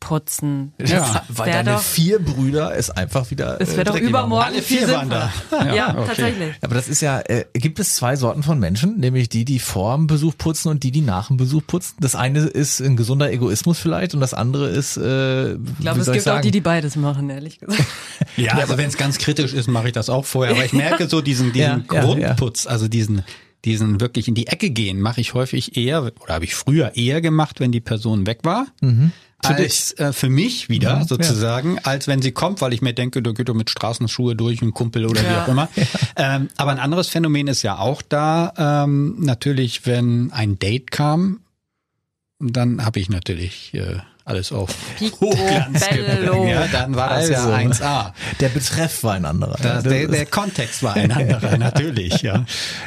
putzen? 0.00 0.72
Ja, 0.84 1.22
weil 1.28 1.52
deine 1.52 1.72
doch- 1.74 1.82
vier 1.82 2.18
Brüder 2.18 2.74
es 2.76 2.90
einfach 2.90 3.30
wieder. 3.30 3.60
Es 3.60 3.74
äh, 3.74 3.76
wäre 3.76 3.84
doch 3.84 3.96
übermorgen 4.00 4.46
Alle 4.46 4.62
vier 4.62 4.88
waren 4.88 5.10
da. 5.10 5.32
Ja, 5.52 5.74
Ja, 5.74 5.94
okay. 5.96 6.06
tatsächlich. 6.08 6.54
Aber 6.62 6.74
das 6.74 6.88
ist 6.88 7.00
ja, 7.02 7.20
äh, 7.20 7.44
gibt 7.54 7.78
es 7.78 7.94
zwei 7.94 8.16
Sorten 8.16 8.42
von 8.42 8.58
Menschen, 8.58 8.98
nämlich 8.98 9.28
die, 9.28 9.44
die 9.44 9.58
vor 9.58 9.94
dem 9.96 10.06
Besuch 10.06 10.34
putzen 10.38 10.68
und 10.70 10.82
die, 10.82 10.90
die 10.90 11.02
nach 11.02 11.28
dem 11.28 11.36
Besuch 11.36 11.62
putzen. 11.66 11.94
Das 12.00 12.14
eine 12.16 12.40
ist 12.40 12.80
ein 12.80 12.96
gesunder 12.96 13.30
Egoismus 13.30 13.78
vielleicht 13.78 14.14
und 14.14 14.20
das 14.20 14.34
andere 14.34 14.68
ist, 14.70 14.96
äh, 14.96 15.52
Ich 15.52 15.58
glaube, 15.80 16.00
es 16.00 16.10
gibt 16.10 16.28
auch 16.28 16.40
die, 16.40 16.50
die 16.50 16.60
beides 16.60 16.96
machen, 16.96 17.30
ehrlich 17.30 17.58
gesagt. 17.58 17.80
Ja, 18.36 18.54
also 18.54 18.78
wenn 18.78 18.88
es 18.88 18.96
ganz 18.96 19.18
kritisch 19.18 19.52
ist, 19.52 19.68
mache 19.68 19.88
ich 19.88 19.92
das 19.92 20.08
auch 20.08 20.24
vorher. 20.24 20.54
Aber 20.54 20.64
ich 20.64 20.72
merke 20.72 21.08
so 21.08 21.20
diesen, 21.20 21.52
diesen 21.52 21.84
Ja, 21.90 21.94
ja, 21.94 22.00
Grundputz, 22.04 22.66
also 22.66 22.88
diesen, 22.88 23.22
diesen 23.64 24.00
wirklich 24.00 24.28
in 24.28 24.34
die 24.34 24.46
Ecke 24.46 24.70
gehen, 24.70 25.00
mache 25.00 25.20
ich 25.20 25.34
häufig 25.34 25.76
eher, 25.76 26.02
oder 26.20 26.34
habe 26.34 26.44
ich 26.44 26.54
früher 26.54 26.96
eher 26.96 27.20
gemacht, 27.20 27.60
wenn 27.60 27.72
die 27.72 27.80
Person 27.80 28.26
weg 28.26 28.40
war. 28.44 28.66
Für 28.80 29.10
als 29.42 29.92
äh, 29.98 30.12
für 30.12 30.28
mich 30.28 30.68
wieder 30.68 30.96
Mhm, 31.00 31.04
sozusagen, 31.04 31.78
als 31.80 32.06
wenn 32.08 32.20
sie 32.22 32.32
kommt, 32.32 32.60
weil 32.60 32.72
ich 32.72 32.82
mir 32.82 32.92
denke, 32.92 33.22
da 33.22 33.32
geht 33.32 33.48
doch 33.48 33.54
mit 33.54 33.70
Straßenschuhe 33.70 34.36
durch, 34.36 34.60
ein 34.62 34.72
Kumpel 34.72 35.06
oder 35.06 35.22
wie 35.22 35.26
Ja. 35.26 35.44
auch 35.44 35.48
immer. 35.48 35.68
Ähm, 36.16 36.48
aber 36.56 36.70
ein 36.72 36.78
anderes 36.78 37.08
Phänomen 37.08 37.46
ist 37.48 37.62
ja 37.62 37.78
auch 37.78 38.02
da, 38.02 38.84
ähm, 38.84 39.16
natürlich, 39.20 39.86
wenn 39.86 40.30
ein 40.32 40.58
Date 40.58 40.90
kam, 40.90 41.40
dann 42.38 42.84
habe 42.84 43.00
ich 43.00 43.08
natürlich 43.10 43.74
äh, 43.74 43.98
alles 44.30 44.52
auf 44.52 44.70
Hochglanz 45.20 45.88
Bello. 45.88 46.32
gebracht. 46.44 46.48
Ja, 46.48 46.66
dann 46.72 46.94
war 46.96 47.08
das 47.10 47.30
Also. 47.30 47.50
ja 47.50 47.56
1A. 47.56 48.12
Der 48.40 48.48
Betreff 48.48 49.02
war 49.02 49.14
ein 49.14 49.24
anderer. 49.24 49.56
Das, 49.60 49.82
der, 49.84 50.08
der 50.08 50.26
Kontext 50.26 50.82
war 50.82 50.94
ein 50.94 51.10
anderer, 51.12 51.58
natürlich, 51.58 52.22
ja. 52.22 52.44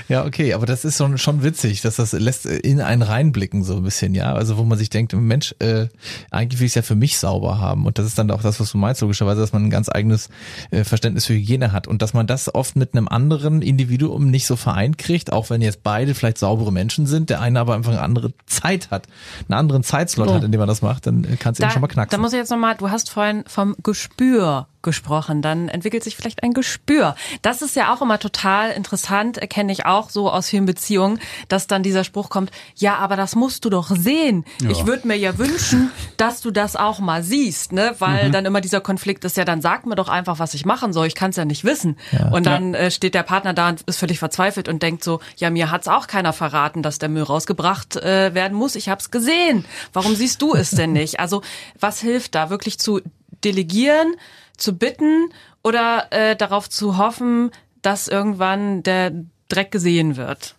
Ja, 0.09 0.25
okay, 0.25 0.53
aber 0.53 0.65
das 0.65 0.85
ist 0.85 0.97
schon, 0.97 1.17
schon 1.17 1.43
witzig, 1.43 1.81
dass 1.81 1.97
das 1.97 2.13
lässt 2.13 2.45
in 2.45 2.81
einen 2.81 3.01
reinblicken 3.01 3.63
so 3.63 3.75
ein 3.77 3.83
bisschen, 3.83 4.15
ja. 4.15 4.33
Also 4.33 4.57
wo 4.57 4.63
man 4.63 4.77
sich 4.77 4.89
denkt, 4.89 5.13
Mensch, 5.13 5.53
äh, 5.59 5.87
eigentlich 6.31 6.59
will 6.59 6.65
ich 6.65 6.71
es 6.71 6.75
ja 6.75 6.81
für 6.81 6.95
mich 6.95 7.17
sauber 7.17 7.59
haben. 7.59 7.85
Und 7.85 7.99
das 7.99 8.05
ist 8.07 8.17
dann 8.17 8.31
auch 8.31 8.41
das, 8.41 8.59
was 8.59 8.71
du 8.71 8.77
meinst, 8.77 9.01
logischerweise, 9.01 9.41
dass 9.41 9.53
man 9.53 9.63
ein 9.65 9.69
ganz 9.69 9.89
eigenes 9.89 10.29
äh, 10.71 10.83
Verständnis 10.83 11.25
für 11.25 11.33
Hygiene 11.33 11.71
hat 11.71 11.87
und 11.87 12.01
dass 12.01 12.13
man 12.13 12.27
das 12.27 12.53
oft 12.53 12.75
mit 12.75 12.93
einem 12.95 13.07
anderen 13.07 13.61
Individuum 13.61 14.29
nicht 14.31 14.45
so 14.45 14.55
vereint 14.55 14.97
kriegt, 14.97 15.31
auch 15.31 15.49
wenn 15.49 15.61
jetzt 15.61 15.83
beide 15.83 16.15
vielleicht 16.15 16.37
saubere 16.37 16.71
Menschen 16.71 17.05
sind, 17.07 17.29
der 17.29 17.41
eine 17.41 17.59
aber 17.59 17.75
einfach 17.75 17.91
eine 17.91 18.01
andere 18.01 18.33
Zeit 18.45 18.89
hat, 18.91 19.07
einen 19.49 19.57
anderen 19.59 19.83
Zeitslot 19.83 20.23
Oh. 20.29 20.33
hat, 20.35 20.43
in 20.43 20.51
dem 20.51 20.59
man 20.59 20.67
das 20.69 20.81
macht, 20.81 21.05
dann 21.07 21.25
kann 21.37 21.53
es 21.53 21.59
eben 21.59 21.67
Da, 21.69 21.71
schon 21.73 21.81
mal 21.81 21.87
da 21.87 21.93
knacken. 21.93 22.21
muss 22.21 22.33
ich 22.33 22.37
jetzt 22.39 22.49
nochmal, 22.51 22.75
du 22.75 22.89
hast 22.89 23.09
vorhin 23.09 23.43
vom 23.47 23.75
Gespür 23.83 24.67
gesprochen, 24.83 25.41
dann 25.41 25.69
entwickelt 25.69 26.03
sich 26.03 26.15
vielleicht 26.15 26.43
ein 26.43 26.53
Gespür. 26.53 27.15
Das 27.41 27.61
ist 27.61 27.75
ja 27.75 27.93
auch 27.93 28.01
immer 28.01 28.19
total 28.19 28.71
interessant, 28.71 29.37
erkenne 29.37 29.71
ich 29.71 29.85
auch 29.85 30.09
so 30.09 30.29
aus 30.29 30.49
vielen 30.49 30.65
Beziehungen, 30.65 31.19
dass 31.47 31.67
dann 31.67 31.83
dieser 31.83 32.03
Spruch 32.03 32.29
kommt, 32.29 32.51
ja, 32.75 32.95
aber 32.95 33.15
das 33.15 33.35
musst 33.35 33.65
du 33.65 33.69
doch 33.69 33.89
sehen. 33.89 34.45
Ich 34.69 34.85
würde 34.85 35.07
mir 35.07 35.17
ja 35.17 35.37
wünschen, 35.37 35.91
dass 36.17 36.41
du 36.41 36.51
das 36.51 36.75
auch 36.75 36.99
mal 36.99 37.23
siehst, 37.23 37.71
ne? 37.71 37.95
Weil 37.99 38.31
dann 38.31 38.45
immer 38.45 38.61
dieser 38.61 38.81
Konflikt 38.81 39.25
ist 39.25 39.37
ja, 39.37 39.45
dann 39.45 39.61
sag 39.61 39.85
mir 39.85 39.95
doch 39.95 40.09
einfach, 40.09 40.39
was 40.39 40.53
ich 40.53 40.65
machen 40.65 40.93
soll, 40.93 41.07
ich 41.07 41.15
kann 41.15 41.31
es 41.31 41.35
ja 41.35 41.45
nicht 41.45 41.63
wissen. 41.63 41.97
Und 42.31 42.45
dann 42.45 42.73
äh, 42.73 42.91
steht 42.91 43.15
der 43.15 43.23
Partner 43.23 43.53
da 43.53 43.69
und 43.69 43.81
ist 43.81 43.99
völlig 43.99 44.19
verzweifelt 44.19 44.67
und 44.67 44.83
denkt 44.83 45.03
so, 45.03 45.19
ja, 45.37 45.49
mir 45.49 45.71
hat's 45.71 45.87
auch 45.87 46.07
keiner 46.07 46.33
verraten, 46.33 46.83
dass 46.83 46.99
der 46.99 47.09
Müll 47.09 47.23
rausgebracht 47.23 47.95
äh, 47.95 48.33
werden 48.33 48.57
muss, 48.57 48.75
ich 48.75 48.89
hab's 48.89 49.11
gesehen. 49.11 49.65
Warum 49.93 50.15
siehst 50.15 50.41
du 50.41 50.53
es 50.53 50.71
denn 50.71 50.93
nicht? 50.93 51.19
Also, 51.19 51.41
was 51.79 51.99
hilft 51.99 52.35
da 52.35 52.49
wirklich 52.49 52.79
zu 52.79 53.01
delegieren, 53.43 54.15
zu 54.57 54.77
bitten 54.77 55.29
oder 55.63 56.07
äh, 56.11 56.35
darauf 56.35 56.69
zu 56.69 56.97
hoffen, 56.97 57.51
dass 57.81 58.07
irgendwann 58.07 58.83
der 58.83 59.11
Dreck 59.49 59.71
gesehen 59.71 60.15
wird? 60.17 60.55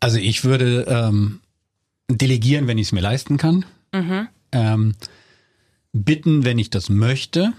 Also 0.00 0.18
ich 0.18 0.44
würde 0.44 0.86
ähm, 0.88 1.40
delegieren, 2.10 2.66
wenn 2.66 2.78
ich 2.78 2.88
es 2.88 2.92
mir 2.92 3.00
leisten 3.00 3.36
kann. 3.36 3.64
Ähm, 4.52 4.94
bitten, 5.92 6.44
wenn 6.44 6.58
ich 6.58 6.70
das 6.70 6.88
möchte. 6.88 7.52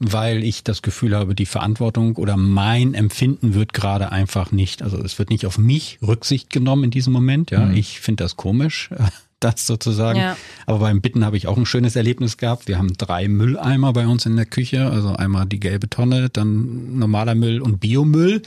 weil 0.00 0.42
ich 0.42 0.64
das 0.64 0.82
Gefühl 0.82 1.14
habe, 1.14 1.36
die 1.36 1.46
Verantwortung 1.46 2.16
oder 2.16 2.36
mein 2.36 2.94
Empfinden 2.94 3.54
wird 3.54 3.72
gerade 3.72 4.10
einfach 4.10 4.50
nicht, 4.50 4.82
also 4.82 4.98
es 4.98 5.20
wird 5.20 5.30
nicht 5.30 5.46
auf 5.46 5.56
mich 5.56 6.00
Rücksicht 6.02 6.50
genommen 6.50 6.82
in 6.82 6.90
diesem 6.90 7.12
Moment. 7.12 7.52
Ja, 7.52 7.70
ich 7.70 8.00
finde 8.00 8.24
das 8.24 8.34
komisch, 8.36 8.90
das 9.44 9.66
sozusagen. 9.66 10.18
Ja. 10.18 10.36
Aber 10.66 10.78
beim 10.78 11.00
Bitten 11.00 11.24
habe 11.24 11.36
ich 11.36 11.46
auch 11.46 11.56
ein 11.56 11.66
schönes 11.66 11.96
Erlebnis 11.96 12.36
gehabt. 12.36 12.68
Wir 12.68 12.78
haben 12.78 12.92
drei 12.96 13.28
Mülleimer 13.28 13.92
bei 13.92 14.06
uns 14.06 14.26
in 14.26 14.36
der 14.36 14.46
Küche, 14.46 14.90
also 14.90 15.14
einmal 15.14 15.46
die 15.46 15.60
gelbe 15.60 15.88
Tonne, 15.90 16.28
dann 16.30 16.98
normaler 16.98 17.34
Müll 17.34 17.60
und 17.60 17.80
Biomüll. 17.80 18.42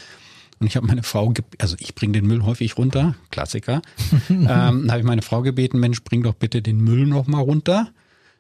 Und 0.60 0.68
ich 0.68 0.78
habe 0.78 0.88
meine 0.88 1.04
Frau, 1.04 1.34
also 1.60 1.76
ich 1.80 1.96
bringe 1.96 2.14
den 2.14 2.28
Müll 2.28 2.44
häufig 2.44 2.78
runter, 2.78 3.16
Klassiker. 3.30 3.82
ähm, 4.30 4.46
dann 4.46 4.92
habe 4.92 5.00
ich 5.00 5.06
meine 5.06 5.22
Frau 5.22 5.42
gebeten, 5.42 5.80
Mensch, 5.80 6.04
bring 6.04 6.24
doch 6.24 6.36
bitte 6.36 6.62
den 6.62 6.78
Müll 6.78 7.06
noch 7.06 7.28
mal 7.28 7.42
runter. 7.42 7.90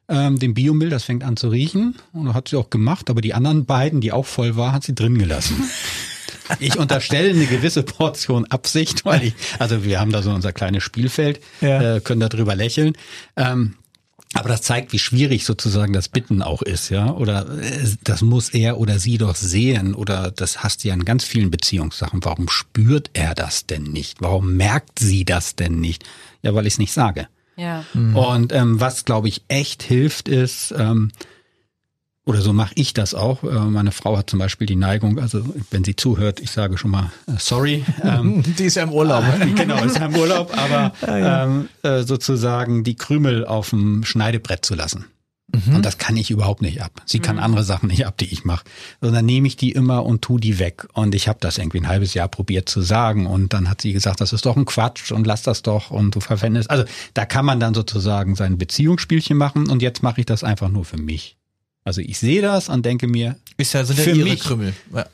Ähm, 0.08 0.40
den 0.40 0.54
Biomüll, 0.54 0.90
das 0.90 1.04
fängt 1.04 1.24
an 1.24 1.36
zu 1.36 1.50
riechen. 1.50 1.96
Und 2.14 2.34
hat 2.34 2.48
sie 2.48 2.58
auch 2.58 2.70
gemacht, 2.70 3.10
aber 3.10 3.22
die 3.22 3.34
anderen 3.34 3.66
beiden, 3.66 4.02
die 4.02 4.12
auch 4.12 4.26
voll 4.26 4.56
war, 4.56 4.72
hat 4.72 4.84
sie 4.84 4.96
drin 4.96 5.18
gelassen. 5.18 5.64
Ich 6.60 6.78
unterstelle 6.78 7.30
eine 7.32 7.46
gewisse 7.46 7.84
Portion 7.84 8.46
Absicht, 8.46 9.06
weil 9.06 9.24
ich, 9.24 9.34
also 9.60 9.84
wir 9.84 10.00
haben 10.00 10.12
da 10.12 10.22
so 10.22 10.32
unser 10.32 10.54
kleines 10.54 10.84
Spielfeld, 10.84 11.40
Ja. 11.62 11.96
äh, 11.96 12.00
können 12.02 12.20
da 12.22 12.30
drüber 12.30 12.56
lächeln. 12.56 12.94
Ähm, 13.36 13.76
aber 14.34 14.50
das 14.50 14.64
zeigt, 14.64 14.92
wie 14.92 15.00
schwierig 15.00 15.46
sozusagen 15.46 15.94
das 15.94 16.10
Bitten 16.10 16.42
auch 16.42 16.62
ist, 16.62 16.90
ja. 16.90 17.12
Oder 17.12 17.48
äh, 17.62 17.88
das 18.04 18.22
muss 18.22 18.50
er 18.50 18.78
oder 18.80 19.00
sie 19.00 19.18
doch 19.18 19.36
sehen. 19.36 19.94
Oder 19.96 20.30
das 20.32 20.62
hast 20.62 20.84
du 20.84 20.90
ja 20.90 20.94
in 20.94 21.06
ganz 21.06 21.24
vielen 21.24 21.52
Beziehungssachen. 21.52 22.20
Warum 22.24 22.50
spürt 22.50 23.12
er 23.14 23.34
das 23.34 23.66
denn 23.66 23.84
nicht? 23.84 24.18
Warum 24.22 24.56
merkt 24.58 25.00
sie 25.00 25.24
das 25.24 25.56
denn 25.56 25.80
nicht? 25.80 26.04
Ja, 26.42 26.54
weil 26.54 26.68
ich 26.68 26.74
es 26.74 26.80
nicht 26.80 26.92
sage. 26.92 27.28
Ja. 27.56 27.86
Und 27.94 28.52
ähm, 28.52 28.82
was, 28.82 29.06
glaube 29.06 29.30
ich, 29.30 29.44
echt 29.48 29.82
hilft, 29.84 30.28
ist, 30.28 30.74
ähm, 30.78 31.12
oder 32.26 32.42
so 32.42 32.54
mache 32.54 32.74
ich 32.76 32.94
das 32.94 33.14
auch. 33.14 33.44
Äh, 33.44 33.60
meine 33.70 33.92
Frau 33.92 34.18
hat 34.18 34.30
zum 34.30 34.40
Beispiel 34.40 34.68
die 34.68 34.76
Neigung, 34.76 35.20
also 35.20 35.44
wenn 35.72 35.84
sie 35.84 35.96
zuhört, 35.96 36.40
ich 36.40 36.52
sage 36.52 36.78
schon 36.78 36.92
mal 36.92 37.12
äh, 37.28 37.34
sorry. 37.38 37.84
Ähm, 38.04 38.44
Die 38.58 38.66
ist 38.66 38.76
ja 38.76 38.84
im 38.84 38.92
Urlaub. 38.92 39.24
genau, 39.56 39.84
ist 39.84 39.98
ja 39.98 40.06
im 40.06 40.16
Urlaub, 40.16 40.56
aber 40.56 40.94
ähm, 41.08 41.70
äh, 41.82 42.04
sozusagen 42.04 42.84
die 42.84 42.96
Krümel 42.96 43.46
auf 43.46 43.70
dem 43.70 44.04
Schneidebrett 44.04 44.66
zu 44.66 44.76
lassen. 44.76 45.06
Und 45.68 45.86
das 45.86 45.98
kann 45.98 46.18
ich 46.18 46.32
überhaupt 46.32 46.62
nicht 46.62 46.82
ab. 46.82 47.02
Sie 47.06 47.20
kann 47.20 47.40
andere 47.40 47.64
Sachen 47.64 47.88
nicht 47.88 48.06
ab, 48.06 48.18
die 48.18 48.32
ich 48.32 48.44
mache. 48.44 48.66
Sondern 49.00 49.26
nehme 49.26 49.48
ich 49.48 49.56
die 49.56 49.72
immer 49.72 50.04
und 50.06 50.22
tu 50.22 50.38
die 50.38 50.60
weg. 50.60 50.88
Und 50.94 51.16
ich 51.16 51.28
habe 51.28 51.40
das 51.40 51.58
irgendwie 51.58 51.80
ein 51.80 51.88
halbes 51.88 52.14
Jahr 52.14 52.28
probiert 52.28 52.68
zu 52.68 52.82
sagen. 52.82 53.26
Und 53.26 53.54
dann 53.54 53.70
hat 53.70 53.82
sie 53.82 53.94
gesagt, 53.94 54.20
das 54.20 54.34
ist 54.34 54.46
doch 54.46 54.58
ein 54.58 54.66
Quatsch 54.66 55.12
und 55.12 55.26
lass 55.26 55.44
das 55.44 55.62
doch 55.62 55.92
und 55.92 56.16
du 56.16 56.20
verwendest. 56.20 56.70
Also 56.70 56.84
da 57.14 57.26
kann 57.26 57.46
man 57.46 57.60
dann 57.60 57.74
sozusagen 57.74 58.36
sein 58.36 58.58
Beziehungsspielchen 58.58 59.38
machen 59.38 59.70
und 59.70 59.82
jetzt 59.82 60.04
mache 60.04 60.20
ich 60.20 60.26
das 60.26 60.44
einfach 60.44 60.70
nur 60.70 60.84
für 60.84 60.98
mich. 60.98 61.38
Also 61.88 62.02
ich 62.02 62.18
sehe 62.18 62.42
das 62.42 62.68
und 62.68 62.84
denke 62.84 63.08
mir, 63.08 63.36
Ist 63.58 63.74
ja, 63.74 63.86
sind 63.86 64.00
ja 64.00 64.06
ihre 64.12 64.26
mich. 64.26 64.44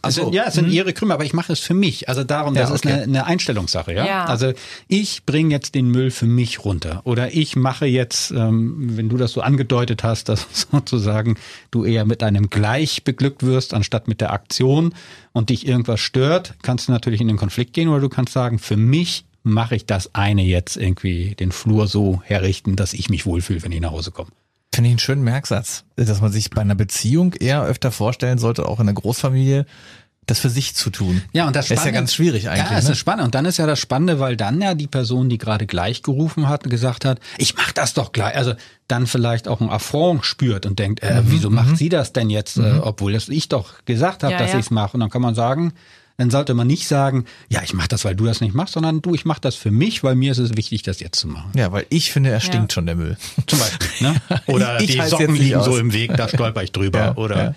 Achso. 0.02 0.24
sind, 0.24 0.34
ja, 0.34 0.46
es 0.48 0.54
sind 0.54 0.70
ihre 0.70 0.94
Krümel, 0.94 1.14
aber 1.14 1.26
ich 1.26 1.34
mache 1.34 1.52
es 1.52 1.60
für 1.60 1.74
mich. 1.74 2.08
Also 2.08 2.24
darum, 2.24 2.56
das 2.56 2.70
Ja, 2.70 2.76
ist 2.76 2.86
okay. 2.86 2.94
eine, 2.94 3.04
eine 3.04 3.26
Einstellungssache, 3.26 3.94
ja? 3.94 4.06
Ja. 4.06 4.26
Also 4.26 4.54
ich 4.88 5.26
bringe 5.26 5.54
jetzt 5.54 5.76
den 5.76 5.90
Müll 5.90 6.12
für 6.12 6.28
mich 6.28 6.64
runter. 6.64 7.02
Oder 7.04 7.34
ich 7.36 7.58
mache 7.58 7.88
jetzt, 7.88 8.32
ähm, 8.32 8.96
wenn 8.96 9.10
du 9.10 9.18
das 9.18 9.34
so 9.34 9.42
angedeutet 9.42 10.04
hast, 10.06 10.30
dass 10.30 10.48
sozusagen 10.72 11.36
du 11.72 11.84
eher 11.84 12.06
mit 12.06 12.24
einem 12.24 12.50
Gleich 12.50 13.04
beglückt 13.04 13.44
wirst, 13.44 13.74
anstatt 13.74 14.08
mit 14.08 14.22
der 14.22 14.32
Aktion 14.32 14.94
und 15.34 15.50
dich 15.50 15.68
irgendwas 15.68 16.00
stört, 16.00 16.54
kannst 16.62 16.88
du 16.88 16.94
natürlich 16.94 17.20
in 17.20 17.28
den 17.28 17.38
Konflikt 17.38 17.74
gehen 17.74 17.90
oder 17.90 18.00
du 18.00 18.10
kannst 18.10 18.32
sagen, 18.32 18.60
für 18.60 18.78
mich 18.78 19.26
mache 19.44 19.76
ich 19.76 19.86
das 19.88 20.16
eine 20.16 20.44
jetzt 20.44 20.78
irgendwie 20.78 21.36
den 21.36 21.52
Flur 21.52 21.88
so 21.88 22.22
herrichten, 22.24 22.78
dass 22.78 22.94
ich 22.94 23.10
mich 23.10 23.26
wohlfühle, 23.26 23.62
wenn 23.64 23.74
ich 23.74 23.82
nach 23.82 23.92
Hause 23.92 24.12
komme. 24.12 24.30
Finde 24.74 24.88
ich 24.90 24.94
einen 24.94 25.00
schönen 25.00 25.24
Merksatz, 25.24 25.84
dass 25.98 26.22
man 26.22 26.32
sich 26.32 26.50
bei 26.50 26.62
einer 26.62 26.76
Beziehung 26.76 27.34
eher 27.34 27.64
öfter 27.64 27.92
vorstellen 27.92 28.38
sollte, 28.38 28.66
auch 28.66 28.80
in 28.80 28.88
einer 28.88 28.94
Großfamilie, 28.94 29.66
das 30.28 30.40
für 30.40 30.50
sich 30.50 30.76
zu 30.76 30.92
tun. 30.92 31.24
Ja, 31.34 31.46
und 31.48 31.56
das 31.58 31.66
ist 31.66 31.72
ja 31.72 31.76
Spannende- 31.78 31.98
ganz 32.00 32.14
schwierig 32.14 32.48
eigentlich. 32.48 32.72
Ja, 32.72 32.78
es 32.78 32.86
ne? 32.86 32.92
ist 32.92 33.00
spannend. 33.00 33.26
Und 33.26 33.36
dann 33.36 33.44
ist 33.46 33.58
ja 33.58 33.66
das 33.66 33.80
Spannende, 33.80 34.20
weil 34.22 34.38
dann 34.38 34.62
ja 34.62 34.74
die 34.76 34.88
Person, 34.88 35.28
die 35.28 35.38
gerade 35.40 35.66
gleich 35.68 36.04
gerufen 36.04 36.48
hat, 36.48 36.70
gesagt 36.70 37.04
hat, 37.04 37.20
ich 37.38 37.56
mach 37.58 37.74
das 37.74 37.94
doch 37.96 38.14
gleich. 38.14 38.36
Also 38.36 38.54
dann 38.88 39.08
vielleicht 39.08 39.50
auch 39.50 39.60
ein 39.60 39.70
Affront 39.70 40.24
spürt 40.26 40.66
und 40.66 40.80
denkt, 40.80 41.04
Mhm, 41.04 41.10
äh, 41.10 41.22
wieso 41.26 41.50
macht 41.50 41.76
sie 41.76 41.90
das 41.90 42.14
denn 42.14 42.30
jetzt, 42.30 42.58
äh, 42.58 42.80
obwohl 42.82 43.12
das 43.14 43.28
ich 43.28 43.50
doch 43.50 43.84
gesagt 43.84 44.24
habe, 44.24 44.34
Ja, 44.34 44.40
dass 44.40 44.54
ja. 44.54 44.60
ich's 44.60 44.72
mache. 44.72 44.94
Und 44.94 45.02
dann 45.02 45.10
kann 45.10 45.22
man 45.22 45.36
sagen, 45.36 45.74
dann 46.18 46.30
sollte 46.30 46.54
man 46.54 46.68
nicht 46.68 46.88
sagen, 46.88 47.26
ja, 47.50 47.62
ich 47.64 47.74
mach 47.74 47.88
das, 47.88 48.06
weil 48.06 48.16
du 48.16 48.26
das 48.26 48.42
nicht 48.42 48.54
machst, 48.54 48.74
sondern 48.74 49.02
du, 49.02 49.14
ich 49.16 49.26
mach 49.26 49.40
das 49.40 49.56
für 49.56 49.72
mich, 49.72 50.04
weil 50.04 50.16
mir 50.16 50.32
ist 50.32 50.38
es 50.38 50.56
wichtig, 50.56 50.84
das 50.84 51.00
jetzt 51.00 51.20
zu 51.20 51.28
machen. 51.28 51.52
ja, 51.56 51.72
weil 51.72 51.86
ich 51.90 52.12
finde, 52.12 52.30
er 52.30 52.40
stinkt 52.40 52.72
Ja. 52.72 52.76
schon, 52.76 52.86
der 52.86 52.96
Müll. 52.96 53.18
Zum 53.48 53.60
Beispiel. 53.60 54.08
Ne? 54.08 54.22
Oder 54.48 54.80
Ich- 54.82 54.96
ich 54.96 55.02
die 55.02 55.08
Socken 55.08 55.36
liegen 55.36 55.64
so 55.64 55.72
aus. 55.72 55.80
im 55.80 55.94
Weg, 55.94 56.16
da 56.16 56.28
stolper 56.28 56.64
ich 56.64 56.72
drüber. 56.72 57.00
Ja, 57.00 57.16
oder 57.18 57.56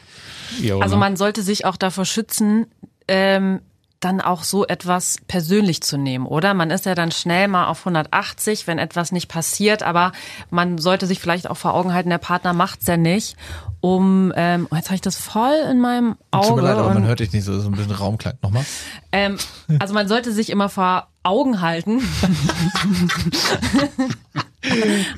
ja. 0.63 0.79
Also 0.79 0.97
man 0.97 1.17
sollte 1.17 1.43
sich 1.43 1.65
auch 1.67 1.77
davor 1.77 2.05
schützen, 2.05 2.67
ähm, 3.09 3.61
dann 4.05 4.21
auch 4.21 4.45
so 4.45 4.67
etwas 4.67 5.17
persönlich 5.27 5.83
zu 5.83 5.97
nehmen, 5.97 6.27
oder? 6.27 6.55
Man 6.55 6.71
ist 6.71 6.87
ja 6.87 6.95
dann 6.95 7.11
schnell 7.11 7.49
mal 7.49 7.67
auf 7.67 7.81
180, 7.81 8.67
wenn 8.67 8.79
etwas 8.79 9.13
nicht 9.13 9.29
passiert, 9.29 9.83
aber 9.83 10.13
man 10.51 10.79
sollte 10.79 11.07
sich 11.07 11.21
vielleicht 11.21 11.49
auch 11.49 11.57
vor 11.57 11.75
Augen 11.75 11.93
halten, 11.95 12.11
der 12.11 12.19
Partner 12.19 12.53
macht's 12.53 12.87
ja 12.87 12.97
nicht, 12.97 13.37
um, 13.81 14.33
ähm, 14.37 14.67
oh, 14.71 14.77
jetzt 14.77 14.87
habe 14.87 14.95
ich 14.95 15.01
das 15.01 15.17
voll 15.17 15.57
in 15.71 15.81
meinem 15.81 16.17
Auge. 16.31 16.49
Tut 16.49 16.57
mir 16.57 16.63
leid, 16.63 16.77
aber 16.77 16.95
man 16.95 17.07
hört 17.07 17.21
dich 17.21 17.33
nicht 17.33 17.45
so, 17.45 17.59
so 17.59 17.69
ein 17.69 17.73
bisschen 17.73 17.93
Raumklang. 17.93 18.35
Nochmal. 18.43 18.65
ähm, 19.13 19.37
also 19.79 19.95
man 19.95 20.09
sollte 20.09 20.33
sich 20.33 20.51
immer 20.51 20.69
vor 20.69 21.09
Augen 21.25 21.61
halten. 21.61 22.01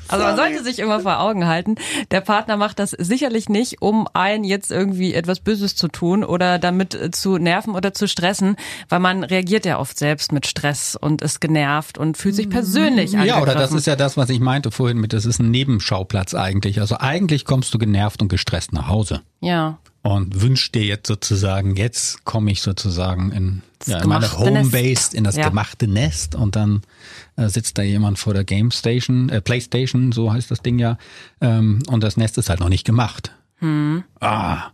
Also 0.09 0.25
man 0.25 0.35
sollte 0.35 0.61
sich 0.63 0.79
immer 0.79 0.99
vor 0.99 1.19
Augen 1.21 1.47
halten, 1.47 1.75
der 2.11 2.19
Partner 2.21 2.57
macht 2.57 2.79
das 2.79 2.91
sicherlich 2.91 3.47
nicht, 3.47 3.81
um 3.81 4.05
einen 4.13 4.43
jetzt 4.43 4.71
irgendwie 4.71 5.13
etwas 5.13 5.39
Böses 5.39 5.75
zu 5.75 5.87
tun 5.87 6.25
oder 6.25 6.59
damit 6.59 6.93
äh, 6.95 7.11
zu 7.11 7.37
nerven 7.37 7.73
oder 7.73 7.93
zu 7.93 8.09
stressen, 8.09 8.57
weil 8.89 8.99
man 8.99 9.23
reagiert 9.23 9.65
ja 9.65 9.79
oft 9.79 9.97
selbst 9.97 10.33
mit 10.33 10.47
Stress 10.47 10.97
und 10.99 11.21
ist 11.21 11.39
genervt 11.39 11.97
und 11.97 12.17
fühlt 12.17 12.35
sich 12.35 12.49
persönlich 12.49 13.13
Ja, 13.13 13.19
angegriffen. 13.19 13.43
oder 13.43 13.55
das 13.55 13.71
ist 13.71 13.87
ja 13.87 13.95
das, 13.95 14.17
was 14.17 14.29
ich 14.29 14.41
meinte 14.41 14.69
vorhin 14.69 14.97
mit, 14.97 15.13
das 15.13 15.25
ist 15.25 15.39
ein 15.39 15.49
Nebenschauplatz 15.49 16.33
eigentlich. 16.33 16.81
Also 16.81 16.97
eigentlich 16.99 17.45
kommst 17.45 17.73
du 17.73 17.77
genervt 17.77 18.21
und 18.21 18.27
gestresst 18.27 18.73
nach 18.73 18.87
Hause 18.89 19.21
ja. 19.39 19.77
Und 20.15 20.41
wünschst 20.41 20.73
dir 20.73 20.83
jetzt 20.83 21.07
sozusagen, 21.07 21.75
jetzt 21.75 22.23
komme 22.23 22.51
ich 22.51 22.61
sozusagen 22.61 23.31
in, 23.31 23.61
ja, 23.85 24.01
in 24.01 24.07
meine. 24.09 24.31
Homebase, 24.37 25.15
in 25.15 25.23
das 25.23 25.35
Ja. 25.35 25.49
gemachte 25.49 25.87
Nest 25.87 26.33
und 26.33 26.55
dann 26.55 26.81
äh, 27.35 27.49
sitzt 27.49 27.77
da 27.77 27.81
jemand 27.81 28.17
vor 28.17 28.33
der 28.33 28.43
Game 28.45 28.71
Station, 28.71 29.29
äh, 29.29 29.41
Playstation, 29.41 30.11
so 30.13 30.31
heißt 30.31 30.49
das 30.49 30.61
Ding 30.61 30.79
ja, 30.79 30.97
ähm, 31.41 31.79
und 31.87 32.03
das 32.03 32.15
Nest 32.15 32.37
ist 32.37 32.49
halt 32.49 32.61
noch 32.61 32.69
nicht 32.69 32.85
gemacht. 32.85 33.31
Ah. 34.19 34.71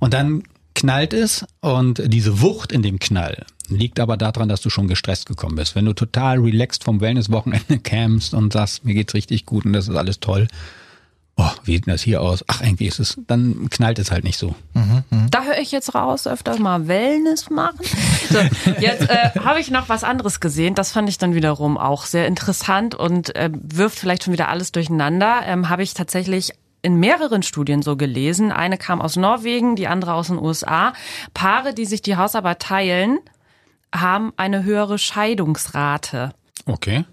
Und 0.00 0.14
dann 0.14 0.42
knallt 0.74 1.12
es 1.12 1.44
und 1.60 2.02
diese 2.06 2.40
Wucht 2.40 2.72
in 2.72 2.82
dem 2.82 2.98
Knall 2.98 3.46
liegt 3.68 3.98
aber 4.00 4.16
daran, 4.16 4.48
dass 4.48 4.60
du 4.60 4.70
schon 4.70 4.86
gestresst 4.86 5.26
gekommen 5.26 5.56
bist. 5.56 5.74
Wenn 5.74 5.86
du 5.86 5.94
total 5.94 6.38
relaxed 6.38 6.84
vom 6.84 7.00
Wellnesswochenende 7.00 7.78
campst 7.82 8.34
und 8.34 8.52
sagst, 8.52 8.84
mir 8.84 8.94
geht's 8.94 9.14
richtig 9.14 9.46
gut 9.46 9.64
und 9.64 9.72
das 9.72 9.88
ist 9.88 9.96
alles 9.96 10.20
toll. 10.20 10.46
Oh, 11.36 11.50
wie 11.64 11.72
sieht 11.76 11.88
das 11.88 12.02
hier 12.02 12.20
aus? 12.20 12.44
Ach, 12.46 12.60
irgendwie 12.60 12.86
ist 12.86 12.98
es, 12.98 13.16
dann 13.26 13.68
knallt 13.70 13.98
es 13.98 14.10
halt 14.10 14.22
nicht 14.22 14.38
so. 14.38 14.54
Da 15.30 15.44
höre 15.44 15.58
ich 15.58 15.72
jetzt 15.72 15.94
raus, 15.94 16.26
öfter 16.26 16.58
mal 16.58 16.88
Wellness 16.88 17.48
machen. 17.48 17.78
So, 18.30 18.38
jetzt 18.80 19.08
äh, 19.08 19.30
habe 19.40 19.60
ich 19.60 19.70
noch 19.70 19.88
was 19.88 20.04
anderes 20.04 20.40
gesehen. 20.40 20.74
Das 20.74 20.92
fand 20.92 21.08
ich 21.08 21.18
dann 21.18 21.34
wiederum 21.34 21.78
auch 21.78 22.04
sehr 22.04 22.26
interessant 22.26 22.94
und 22.94 23.34
äh, 23.34 23.50
wirft 23.52 23.98
vielleicht 23.98 24.24
schon 24.24 24.32
wieder 24.32 24.48
alles 24.48 24.72
durcheinander. 24.72 25.40
Ähm, 25.44 25.68
habe 25.68 25.82
ich 25.82 25.94
tatsächlich 25.94 26.52
in 26.82 26.96
mehreren 26.96 27.42
Studien 27.42 27.80
so 27.82 27.96
gelesen. 27.96 28.52
Eine 28.52 28.76
kam 28.76 29.00
aus 29.00 29.16
Norwegen, 29.16 29.76
die 29.76 29.86
andere 29.86 30.14
aus 30.14 30.26
den 30.26 30.38
USA. 30.38 30.92
Paare, 31.32 31.72
die 31.72 31.86
sich 31.86 32.02
die 32.02 32.16
Hausarbeit 32.16 32.60
teilen, 32.60 33.18
haben 33.94 34.32
eine 34.36 34.64
höhere 34.64 34.98
Scheidungsrate. 34.98 36.32
Okay. 36.66 37.04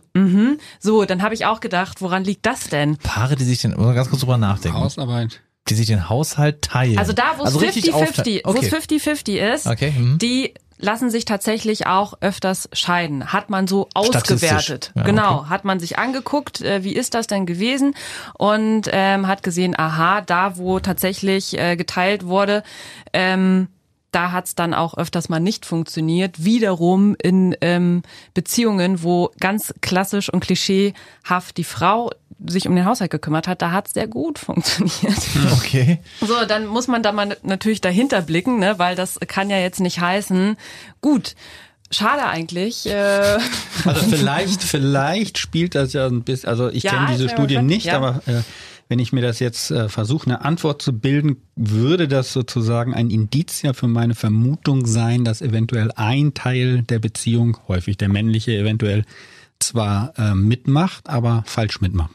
So, 0.80 1.06
dann 1.06 1.22
habe 1.22 1.34
ich 1.34 1.46
auch 1.46 1.60
gedacht, 1.60 2.02
woran 2.02 2.24
liegt 2.24 2.46
das 2.46 2.66
denn? 2.66 2.98
Paare, 2.98 3.36
die 3.36 3.44
sich 3.44 3.62
den, 3.62 3.72
muss 3.72 3.86
man 3.86 3.96
ganz 3.96 4.10
kurz 4.10 4.22
drüber 4.22 4.38
nachdenken, 4.38 4.78
Hausarbeit. 4.78 5.42
die 5.68 5.76
sich 5.76 5.88
den 5.88 6.10
Haushalt 6.10 6.62
teilen. 6.62 6.98
Also 6.98 7.14
da, 7.14 7.38
wo 7.38 7.44
es 7.44 7.60
richtig 7.62 7.94
50-50 7.94 7.94
aufteilen. 7.94 8.42
wo 8.46 8.52
es 8.52 8.74
okay. 8.74 8.98
50-50 8.98 9.54
ist, 9.54 9.68
Okay, 9.68 9.94
mhm. 9.98 10.18
die 10.18 10.54
lassen 10.80 11.10
sich 11.10 11.26
tatsächlich 11.26 11.88
auch 11.88 12.14
öfters 12.22 12.70
scheiden. 12.74 13.32
Hat 13.34 13.50
man 13.50 13.68
so 13.68 13.90
ausgewertet. 13.94 14.92
Ja, 14.96 15.04
genau, 15.04 15.48
hat 15.48 15.66
man 15.66 15.80
sich 15.80 16.00
angeguckt, 16.00 16.62
äh, 16.62 16.84
wie 16.84 16.94
ist 16.94 17.14
das 17.14 17.28
denn 17.28 17.46
gewesen 17.46 17.94
und 18.38 18.84
ähm, 18.92 19.28
hat 19.28 19.44
gesehen, 19.44 19.78
aha, 19.78 20.22
da 20.22 20.58
wo 20.58 20.80
tatsächlich 20.80 21.58
äh, 21.58 21.76
geteilt 21.76 22.26
wurde, 22.26 22.64
ähm, 23.14 23.68
da 24.12 24.32
hat's 24.32 24.56
dann 24.56 24.74
auch 24.74 24.98
öfters 24.98 25.30
mal 25.30 25.40
nicht 25.40 25.66
funktioniert. 25.66 26.44
Wiederum 26.44 27.16
in 27.22 27.56
ähm, 27.62 28.04
Beziehungen, 28.34 29.04
wo 29.04 29.32
ganz 29.40 29.74
klassisch 29.82 30.32
und 30.32 30.40
klischeehaft 30.42 31.58
die 31.58 31.64
Frau 31.64 32.10
sich 32.46 32.68
um 32.68 32.76
den 32.76 32.86
Haushalt 32.86 33.12
gekümmert 33.12 33.48
hat, 33.50 33.62
da 33.62 33.72
hat's 33.72 33.94
sehr 33.94 34.08
gut 34.08 34.40
funktioniert. 34.40 35.20
Okay. 35.54 36.00
So, 36.22 36.46
dann 36.48 36.68
muss 36.68 36.88
man 36.88 37.04
da 37.04 37.12
mal 37.12 37.38
natürlich 37.44 37.82
dahinter 37.82 38.22
blicken, 38.22 38.60
ne, 38.60 38.80
weil 38.80 38.96
das 38.96 39.20
kann 39.28 39.50
ja 39.50 39.58
jetzt 39.58 39.82
nicht 39.82 40.00
heißen, 40.00 40.56
gut, 41.02 41.36
schade 41.92 42.24
eigentlich. 42.26 42.86
Äh, 42.86 43.40
Also 43.86 44.06
vielleicht, 44.10 44.64
vielleicht 44.64 45.38
spielt 45.38 45.76
das 45.76 45.94
ja 45.94 46.06
ein 46.08 46.24
bisschen, 46.24 46.48
also 46.50 46.70
ich 46.70 46.84
Ja, 46.84 46.92
kenne 46.92 47.08
diese 47.12 47.30
schon- 47.30 47.66
nicht, 47.66 47.86
ja. 47.88 47.98
aber 47.98 48.22
äh, 48.26 48.42
wenn 48.90 49.00
ich 49.00 49.14
mir 49.14 49.22
das 49.22 49.40
jetzt 49.40 49.72
äh, 49.72 49.88
versuche, 49.88 50.26
eine 50.26 50.42
Antwort 50.42 50.82
zu 50.82 50.94
bilden, 50.94 51.38
würde 51.56 52.08
das 52.08 52.34
sozusagen 52.34 52.94
ein 52.94 53.12
Indiz 53.12 53.62
ja 53.62 53.74
für 53.74 53.88
meine 53.88 54.16
Vermutung 54.16 54.88
sein, 54.88 55.24
dass 55.24 55.42
eventuell 55.42 55.92
ein 55.96 56.34
Teil 56.34 56.82
der 56.82 57.00
Beziehung, 57.00 57.58
häufig 57.68 57.98
der 57.98 58.10
männliche 58.10 58.58
eventuell, 58.58 59.06
zwar 59.60 60.14
äh, 60.18 60.34
mitmacht, 60.34 61.08
aber 61.08 61.44
falsch 61.46 61.82
mitmacht. 61.82 62.12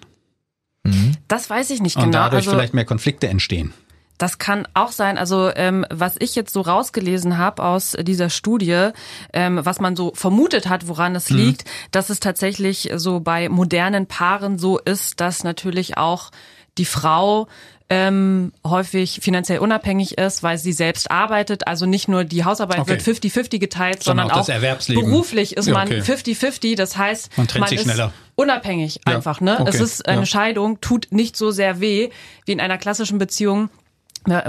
Das 1.29 1.49
weiß 1.49 1.71
ich 1.71 1.81
nicht 1.81 1.97
Und 1.97 2.05
genau. 2.05 2.19
dadurch 2.19 2.47
also, 2.47 2.51
vielleicht 2.51 2.75
mehr 2.75 2.85
Konflikte 2.85 3.29
entstehen. 3.29 3.73
Das 4.19 4.39
kann 4.39 4.69
auch 4.75 4.93
sein. 4.93 5.19
Also 5.19 5.51
ähm, 5.55 5.85
was 5.91 6.17
ich 6.19 6.35
jetzt 6.35 6.53
so 6.53 6.61
rausgelesen 6.61 7.37
habe 7.37 7.65
aus 7.65 7.97
dieser 8.01 8.31
Studie, 8.31 8.91
ähm, 9.33 9.61
was 9.63 9.81
man 9.81 9.97
so 9.97 10.13
vermutet 10.15 10.69
hat, 10.69 10.87
woran 10.87 11.17
es 11.17 11.31
liegt, 11.31 11.65
dass 11.91 12.11
es 12.11 12.21
tatsächlich 12.21 12.91
so 12.95 13.21
bei 13.21 13.49
modernen 13.49 14.07
Paaren 14.07 14.59
so 14.59 14.79
ist, 14.79 15.21
dass 15.21 15.43
natürlich 15.43 15.97
auch 15.97 16.31
die 16.79 16.85
Frau 16.85 17.49
ähm, 17.91 18.53
häufig 18.67 19.21
finanziell 19.23 19.59
unabhängig 19.59 20.17
ist, 20.17 20.43
weil 20.43 20.57
sie 20.57 20.73
selbst 20.73 21.11
arbeitet. 21.11 21.67
Also 21.67 21.85
nicht 21.85 22.09
nur 22.09 22.25
die 22.25 22.45
Hausarbeit 22.45 22.81
Okay. 22.81 22.91
wird 22.91 23.03
50-50 23.03 23.59
geteilt, 23.59 24.03
Sondern 24.03 24.25
sondern, 24.29 24.31
auch 24.31 24.47
das 24.47 24.49
Erwerbsleben. 24.49 25.05
beruflich 25.05 25.57
ist 25.57 25.67
Ja, 25.67 25.75
man 25.75 25.89
okay. 25.89 26.01
50-50. 26.01 26.77
Das 26.77 26.97
heißt, 26.97 27.37
Man 27.37 27.47
sich 27.69 27.79
ist 27.79 27.83
schneller. 27.85 28.13
unabhängig 28.37 29.01
Ja, 29.07 29.17
einfach. 29.17 29.41
Ne? 29.43 29.59
Es 29.67 29.75
okay, 29.77 29.85
ist 29.85 30.09
eine 30.09 30.21
ja. 30.23 30.27
Scheidung, 30.27 30.81
tut 30.81 31.09
nicht 31.11 31.37
so 31.37 31.51
sehr 31.51 31.81
weh 31.81 32.09
wie 32.47 32.53
in 32.53 32.61
einer 32.61 32.79
klassischen 32.79 33.19
Beziehung 33.19 33.69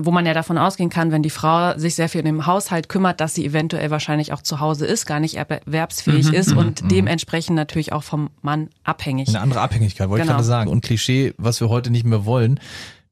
wo 0.01 0.11
man 0.11 0.25
ja 0.25 0.33
davon 0.33 0.57
ausgehen 0.57 0.89
kann, 0.89 1.11
wenn 1.11 1.21
die 1.21 1.29
Frau 1.29 1.77
sich 1.77 1.95
sehr 1.95 2.07
viel 2.09 2.21
um 2.21 2.25
den 2.25 2.45
Haushalt 2.45 2.87
kümmert, 2.89 3.19
dass 3.19 3.33
sie 3.33 3.45
eventuell 3.45 3.91
wahrscheinlich 3.91 4.31
auch 4.33 4.41
zu 4.41 4.59
Hause 4.59 4.85
ist, 4.85 5.05
gar 5.05 5.19
nicht 5.19 5.35
erwerbsfähig 5.35 6.27
Mhm, 6.27 6.33
ist 6.33 6.53
und 6.53 6.89
dementsprechend 6.91 7.55
natürlich 7.55 7.91
auch 7.91 8.03
vom 8.03 8.29
Mann 8.41 8.69
abhängig. 8.83 9.27
Eine 9.29 9.41
andere 9.41 9.61
Abhängigkeit, 9.61 10.07
wollte 10.09 10.21
ich 10.23 10.27
Genau. 10.27 10.37
gerade 10.37 10.47
sagen. 10.47 10.69
Und 10.69 10.81
Klischee, 10.83 11.33
was 11.37 11.59
wir 11.59 11.69
heute 11.69 11.89
nicht 11.91 12.05
mehr 12.05 12.25
wollen, 12.25 12.59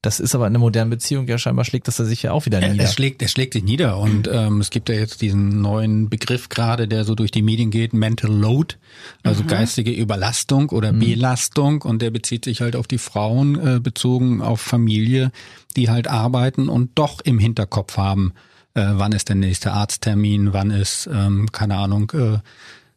das 0.04 0.20
ist 0.20 0.34
aber 0.34 0.46
in 0.46 0.52
einer 0.52 0.58
modernen 0.58 0.90
Beziehung 0.90 1.26
ja 1.26 1.38
scheinbar 1.38 1.64
schlägt 1.64 1.88
das 1.88 1.96
da 1.96 2.04
sich 2.04 2.22
ja 2.22 2.32
auch 2.32 2.46
wieder 2.46 2.60
Ja, 2.60 2.68
nieder. 2.68 2.84
es 2.84 2.94
schlägt, 2.94 3.22
es 3.22 3.30
schlägt 3.32 3.54
sich 3.54 3.64
nieder 3.64 3.98
und 3.98 4.28
ähm, 4.32 4.60
es 4.60 4.70
gibt 4.70 4.88
ja 4.88 4.94
jetzt 4.94 5.22
diesen 5.22 5.60
neuen 5.62 6.08
Begriff 6.08 6.48
gerade, 6.48 6.86
der 6.88 7.04
so 7.04 7.14
durch 7.14 7.30
die 7.30 7.42
Medien 7.42 7.70
geht, 7.70 7.92
Mental 7.92 8.30
Load, 8.30 8.76
also 9.22 9.44
geistige 9.44 9.90
Überlastung 9.92 10.68
oder 10.70 10.92
Belastung 10.92 11.82
und 11.82 12.02
der 12.02 12.10
bezieht 12.10 12.44
sich 12.44 12.60
halt 12.60 12.76
auf 12.76 12.86
die 12.86 12.98
Frauen 12.98 13.58
äh, 13.76 13.80
bezogen 13.80 14.42
auf 14.42 14.60
Familie, 14.60 15.30
die 15.76 15.88
halt 15.90 16.08
arbeiten 16.08 16.68
und 16.68 16.90
doch 16.94 17.20
im 17.22 17.38
Hinterkopf 17.38 17.96
haben, 17.96 18.32
äh, 18.74 18.82
wann 18.92 19.12
ist 19.12 19.28
der 19.28 19.36
nächste 19.36 19.72
Arzttermin, 19.72 20.52
wann 20.52 20.70
ist, 20.70 21.08
ähm, 21.12 21.50
keine 21.52 21.76
Ahnung, 21.76 22.10
äh, 22.14 22.38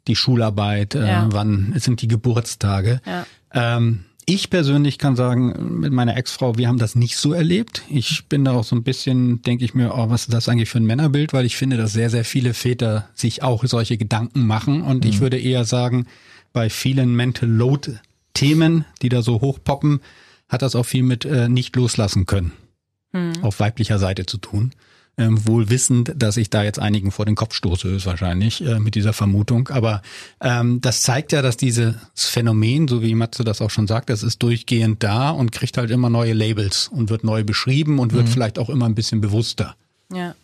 die 0.08 0.16
Schularbeit, 0.16 0.96
äh, 0.96 1.06
Ja. 1.08 1.28
wann 1.32 1.74
sind 1.78 2.02
die 2.02 2.08
Geburtstage. 2.08 3.02
Ja. 3.06 3.26
Ähm, 3.54 4.06
ich 4.30 4.50
persönlich 4.50 4.98
kann 4.98 5.16
sagen, 5.16 5.80
mit 5.80 5.94
meiner 5.94 6.18
Ex-Frau, 6.18 6.58
wir 6.58 6.68
haben 6.68 6.78
das 6.78 6.96
nicht 6.96 7.16
so 7.16 7.32
erlebt. 7.32 7.84
Ich 7.90 8.26
bin 8.28 8.44
da 8.44 8.52
auch 8.52 8.66
so 8.66 8.76
ein 8.76 8.84
bisschen, 8.84 9.42
denke 9.42 9.64
ich 9.64 9.74
mir, 9.74 9.94
oh, 9.96 10.10
was 10.10 10.24
ist 10.24 10.34
das 10.34 10.50
eigentlich 10.50 10.70
für 10.70 10.80
ein 10.80 10.86
Männerbild? 10.86 11.32
Weil 11.32 11.46
ich 11.46 11.56
finde, 11.56 11.78
dass 11.78 11.94
sehr, 11.94 12.10
sehr 12.10 12.26
viele 12.26 12.54
Väter 12.54 13.08
sich 13.14 13.42
auch 13.42 13.64
solche 13.64 13.98
Gedanken 13.98 14.46
machen. 14.46 14.82
Und 14.82 15.06
ich 15.06 15.22
würde 15.22 15.40
eher 15.40 15.64
sagen, 15.64 16.08
bei 16.52 16.70
vielen 16.70 17.16
Mental 17.16 17.50
Load 17.50 18.00
Themen, 18.34 18.84
die 19.02 19.10
da 19.10 19.22
so 19.22 19.40
hochpoppen, 19.40 20.02
hat 20.50 20.62
das 20.62 20.76
auch 20.76 20.86
viel 20.86 21.04
mit 21.04 21.24
äh, 21.24 21.48
nicht 21.48 21.76
loslassen 21.76 22.26
können 22.26 22.52
auf 23.42 23.60
weiblicher 23.60 24.00
Seite 24.00 24.26
zu 24.26 24.38
tun. 24.38 24.72
Ähm, 25.20 25.48
wohl 25.48 25.72
wissend, 25.72 26.14
dass 26.16 26.38
ich 26.38 26.52
da 26.52 26.62
jetzt 26.64 26.78
einigen 26.78 27.10
vor 27.10 27.26
den 27.26 27.34
Kopf 27.34 27.56
stoße, 27.56 27.90
ist 27.90 28.06
wahrscheinlich 28.06 28.64
äh, 28.64 28.80
mit 28.80 28.94
dieser 28.94 29.14
Vermutung. 29.14 29.68
Aber 29.70 30.04
ähm, 30.42 30.80
das 30.80 31.02
zeigt 31.02 31.32
ja, 31.32 31.42
dass 31.42 31.58
dieses 31.58 31.96
Phänomen, 32.14 32.88
so 32.88 33.02
wie 33.02 33.16
Matze 33.16 33.44
das 33.44 33.62
auch 33.62 33.72
schon 33.72 33.88
sagt, 33.88 34.12
das 34.12 34.22
ist 34.22 34.44
durchgehend 34.44 35.02
da 35.02 35.32
und 35.32 35.52
kriegt 35.52 35.78
halt 35.78 35.90
immer 35.90 36.12
neue 36.12 36.34
Labels 36.34 36.88
und 36.88 37.10
wird 37.10 37.24
neu 37.24 37.44
beschrieben 37.44 37.98
und 37.98 38.14
wird 38.14 38.30
vielleicht 38.30 38.60
auch 38.60 38.70
immer 38.70 38.86
ein 38.86 38.94
bisschen 38.94 39.20
bewusster. 39.20 39.76
Ja. 40.14 40.36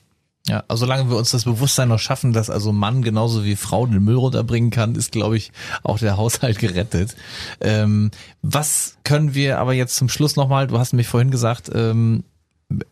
Ja, 0.48 0.64
also 0.68 0.82
solange 0.82 1.10
wir 1.10 1.16
uns 1.16 1.32
das 1.32 1.46
Bewusstsein 1.46 1.88
noch 1.88 2.00
schaffen, 2.00 2.34
dass 2.34 2.50
also 2.50 2.74
Mann 2.74 3.02
genauso 3.02 3.46
wie 3.46 3.56
Frau 3.56 3.86
den 3.86 4.04
Müll 4.04 4.18
runterbringen 4.18 4.72
kann, 4.72 4.96
ist, 4.96 5.14
glaube 5.14 5.38
ich, 5.38 5.54
auch 5.84 6.00
der 6.00 6.18
Haushalt 6.18 6.60
gerettet. 6.60 7.16
Ähm, 7.62 8.12
was 8.42 8.98
können 9.06 9.36
wir 9.36 9.60
aber 9.60 9.74
jetzt 9.74 9.96
zum 9.96 10.10
Schluss 10.10 10.36
nochmal, 10.36 10.68
du 10.68 10.78
hast 10.78 10.92
mich 10.92 11.08
vorhin 11.08 11.32
gesagt, 11.32 11.72
ähm, 11.74 12.26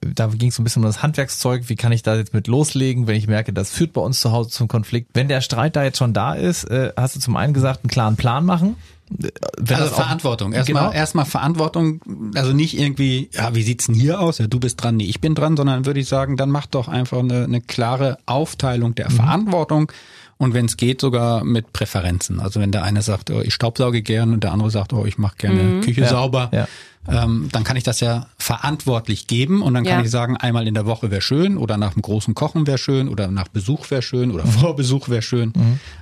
da 0.02 0.28
ging 0.28 0.50
es 0.50 0.56
so 0.56 0.62
ein 0.62 0.63
bisschen 0.63 0.82
um 0.84 0.88
das 0.88 1.02
Handwerkszeug, 1.04 1.63
wie 1.70 1.76
kann 1.76 1.91
ich 1.91 2.04
da 2.04 2.15
jetzt 2.15 2.34
mit 2.34 2.48
loslegen, 2.48 3.08
wenn 3.08 3.15
ich 3.15 3.28
merke, 3.28 3.54
das 3.54 3.72
führt 3.72 3.94
bei 3.94 4.02
uns 4.02 4.20
zu 4.20 4.32
Hause 4.32 4.50
zum 4.50 4.67
Konflikt. 4.67 5.10
Wenn 5.13 5.28
der 5.28 5.41
Streit 5.41 5.76
da 5.76 5.84
jetzt 5.84 5.98
schon 5.98 6.13
da 6.13 6.34
ist, 6.34 6.63
äh, 6.65 6.91
hast 6.98 7.15
du 7.15 7.20
zum 7.20 7.36
einen 7.36 7.54
gesagt, 7.54 7.82
einen 7.84 7.89
klaren 7.89 8.15
Plan 8.15 8.46
machen. 8.46 8.76
Äh, 9.22 9.30
Wenn 9.58 9.78
also 9.78 9.94
Verantwortung. 9.96 10.54
Erstmal 10.54 10.84
Genau. 10.86 10.94
erstmal 10.96 11.26
Verantwortung, 11.26 12.02
also 12.36 12.54
nicht 12.54 12.78
irgendwie, 12.80 13.30
ja, 13.34 13.54
wie 13.56 13.63
sieht's 13.63 13.88
denn 13.88 13.96
hier 13.96 14.20
aus? 14.22 14.38
Ja, 14.38 14.48
du 14.48 14.60
bist 14.60 14.82
dran, 14.82 14.96
nee, 14.98 15.06
ich 15.06 15.20
bin 15.22 15.36
dran, 15.36 15.58
sondern 15.58 15.86
würde 15.86 16.00
ich 16.00 16.08
sagen, 16.08 16.38
dann 16.38 16.50
mach 16.50 16.65
doch 16.67 16.88
einfach 16.88 17.20
eine, 17.20 17.44
eine 17.44 17.60
klare 17.62 18.17
Aufteilung 18.26 18.91
Mhm. 18.91 18.96
der 18.96 19.10
Verantwortung 19.10 19.91
und 20.38 20.54
wenn 20.54 20.65
es 20.65 20.78
geht, 20.78 21.02
sogar 21.02 21.44
mit 21.44 21.72
Präferenzen. 21.74 22.39
Also 22.39 22.60
wenn 22.62 22.72
der 22.72 22.84
eine 22.84 23.02
sagt, 23.02 23.30
oh, 23.32 23.41
ich 23.41 23.54
staubsauge 23.54 24.02
gern 24.02 24.34
und 24.34 24.44
der 24.44 24.54
andere 24.54 24.72
sagt, 24.72 24.94
oh, 24.94 25.06
ich 25.06 25.17
mache 25.17 25.36
gerne 25.38 25.82
Küche 25.82 26.02
Ja, 26.02 26.08
sauber, 26.08 26.50
ja. 26.54 26.67
Ähm, 27.07 27.49
dann 27.51 27.63
kann 27.63 27.77
ich 27.77 27.83
das 27.83 27.99
ja 27.99 28.27
verantwortlich 28.37 29.27
geben 29.27 29.61
und 29.61 29.73
dann 29.73 29.83
kann 29.83 29.99
Ja. 29.99 30.05
ich 30.05 30.11
sagen, 30.11 30.37
einmal 30.37 30.67
in 30.67 30.73
der 30.75 30.85
Woche 30.85 31.09
wäre 31.11 31.21
schön 31.21 31.57
oder 31.57 31.77
nach 31.77 31.93
dem 31.93 32.01
großen 32.01 32.35
Kochen 32.35 32.67
wäre 32.67 32.77
schön 32.77 33.09
oder 33.09 33.27
nach 33.29 33.47
Besuch 33.47 33.89
wäre 33.89 34.01
schön 34.01 34.31
oder 34.31 34.45
vor 34.47 34.75
Besuch 34.75 35.09
wäre 35.09 35.21
schön. 35.21 35.51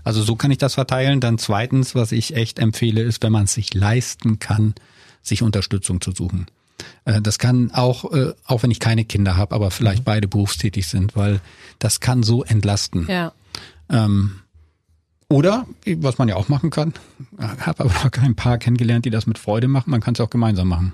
Also 0.04 0.22
so 0.22 0.36
kann 0.36 0.52
ich 0.52 0.58
das 0.58 0.74
verteilen. 0.74 1.20
Dann 1.22 1.38
zweitens, 1.38 1.96
was 1.96 2.12
ich 2.12 2.36
echt 2.36 2.60
empfehle, 2.60 3.02
ist, 3.02 3.24
wenn 3.24 3.32
man 3.32 3.46
es 3.46 3.54
sich 3.54 3.74
leisten 3.74 4.40
kann, 4.40 4.76
sich 5.22 5.42
Unterstützung 5.42 6.02
zu 6.02 6.12
suchen. 6.12 6.48
Äh, 7.06 7.22
Das 7.22 7.40
kann 7.40 7.72
auch, 7.72 8.12
äh, 8.14 8.34
auch 8.46 8.64
wenn 8.64 8.72
ich 8.72 8.80
keine 8.80 9.06
Kinder 9.06 9.38
habe, 9.38 9.56
aber 9.56 9.72
vielleicht 9.72 10.04
beide 10.04 10.28
berufstätig 10.28 10.88
sind, 10.88 11.16
weil 11.16 11.40
das 11.80 12.00
kann 12.02 12.24
so 12.24 12.44
entlasten. 12.44 13.06
Ja. 13.08 13.32
Ähm, 13.90 14.42
oder, 15.30 15.66
was 15.98 16.18
man 16.18 16.28
ja 16.28 16.36
auch 16.36 16.50
machen 16.50 16.70
kann, 16.70 16.94
habe 17.40 17.84
aber 17.84 17.94
noch 17.94 18.12
kein 18.12 18.36
Paar 18.36 18.58
kennengelernt, 18.58 19.06
die 19.06 19.10
das 19.10 19.28
mit 19.28 19.38
Freude 19.38 19.68
machen, 19.68 19.92
man 19.92 20.02
kann 20.02 20.16
es 20.16 20.20
auch 20.20 20.30
gemeinsam 20.30 20.68
machen. 20.68 20.94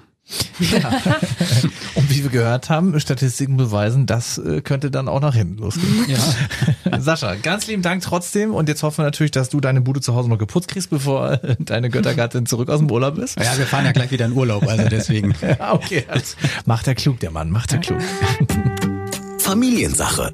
Und 1.96 2.10
wie 2.10 2.24
wir 2.24 2.32
gehört 2.32 2.70
haben, 2.70 3.00
Statistiken 3.00 3.58
beweisen, 3.58 4.08
das 4.08 4.40
äh, 4.40 4.62
könnte 4.62 4.90
dann 4.90 5.08
auch 5.08 5.22
nach 5.22 5.36
hinten 5.36 5.58
losgehen. 5.58 6.06
Ja. 6.08 7.00
Sascha, 7.00 7.36
ganz 7.36 7.68
lieben 7.68 7.84
Dank 7.84 8.02
trotzdem. 8.02 8.54
Und 8.54 8.68
jetzt 8.68 8.82
hoffen 8.82 9.00
wir 9.00 9.04
natürlich, 9.04 9.32
dass 9.32 9.50
du 9.50 9.60
deine 9.60 9.82
Bude 9.82 10.02
zu 10.02 10.16
Hause 10.16 10.30
noch 10.30 10.40
geputzt 10.40 10.70
kriegst, 10.70 10.90
bevor 10.90 11.44
äh, 11.44 11.56
deine 11.60 11.92
Göttergattin 11.92 12.48
zurück 12.48 12.70
aus 12.70 12.80
dem 12.80 12.90
Urlaub 12.90 13.20
ist. 13.20 13.40
Ja, 13.40 13.56
wir 13.58 13.68
fahren 13.68 13.86
ja 13.86 13.92
gleich 13.92 14.10
wieder 14.10 14.26
in 14.26 14.34
Urlaub, 14.34 14.68
also 14.68 14.90
deswegen. 14.90 15.36
Ja, 15.42 15.74
okay. 15.76 16.06
Macht 16.66 16.88
er 16.88 16.96
klug, 16.96 17.20
der 17.20 17.30
Mann, 17.30 17.52
macht 17.52 17.74
er 17.74 17.80
klug. 17.80 18.02
Familiensache. 19.38 20.34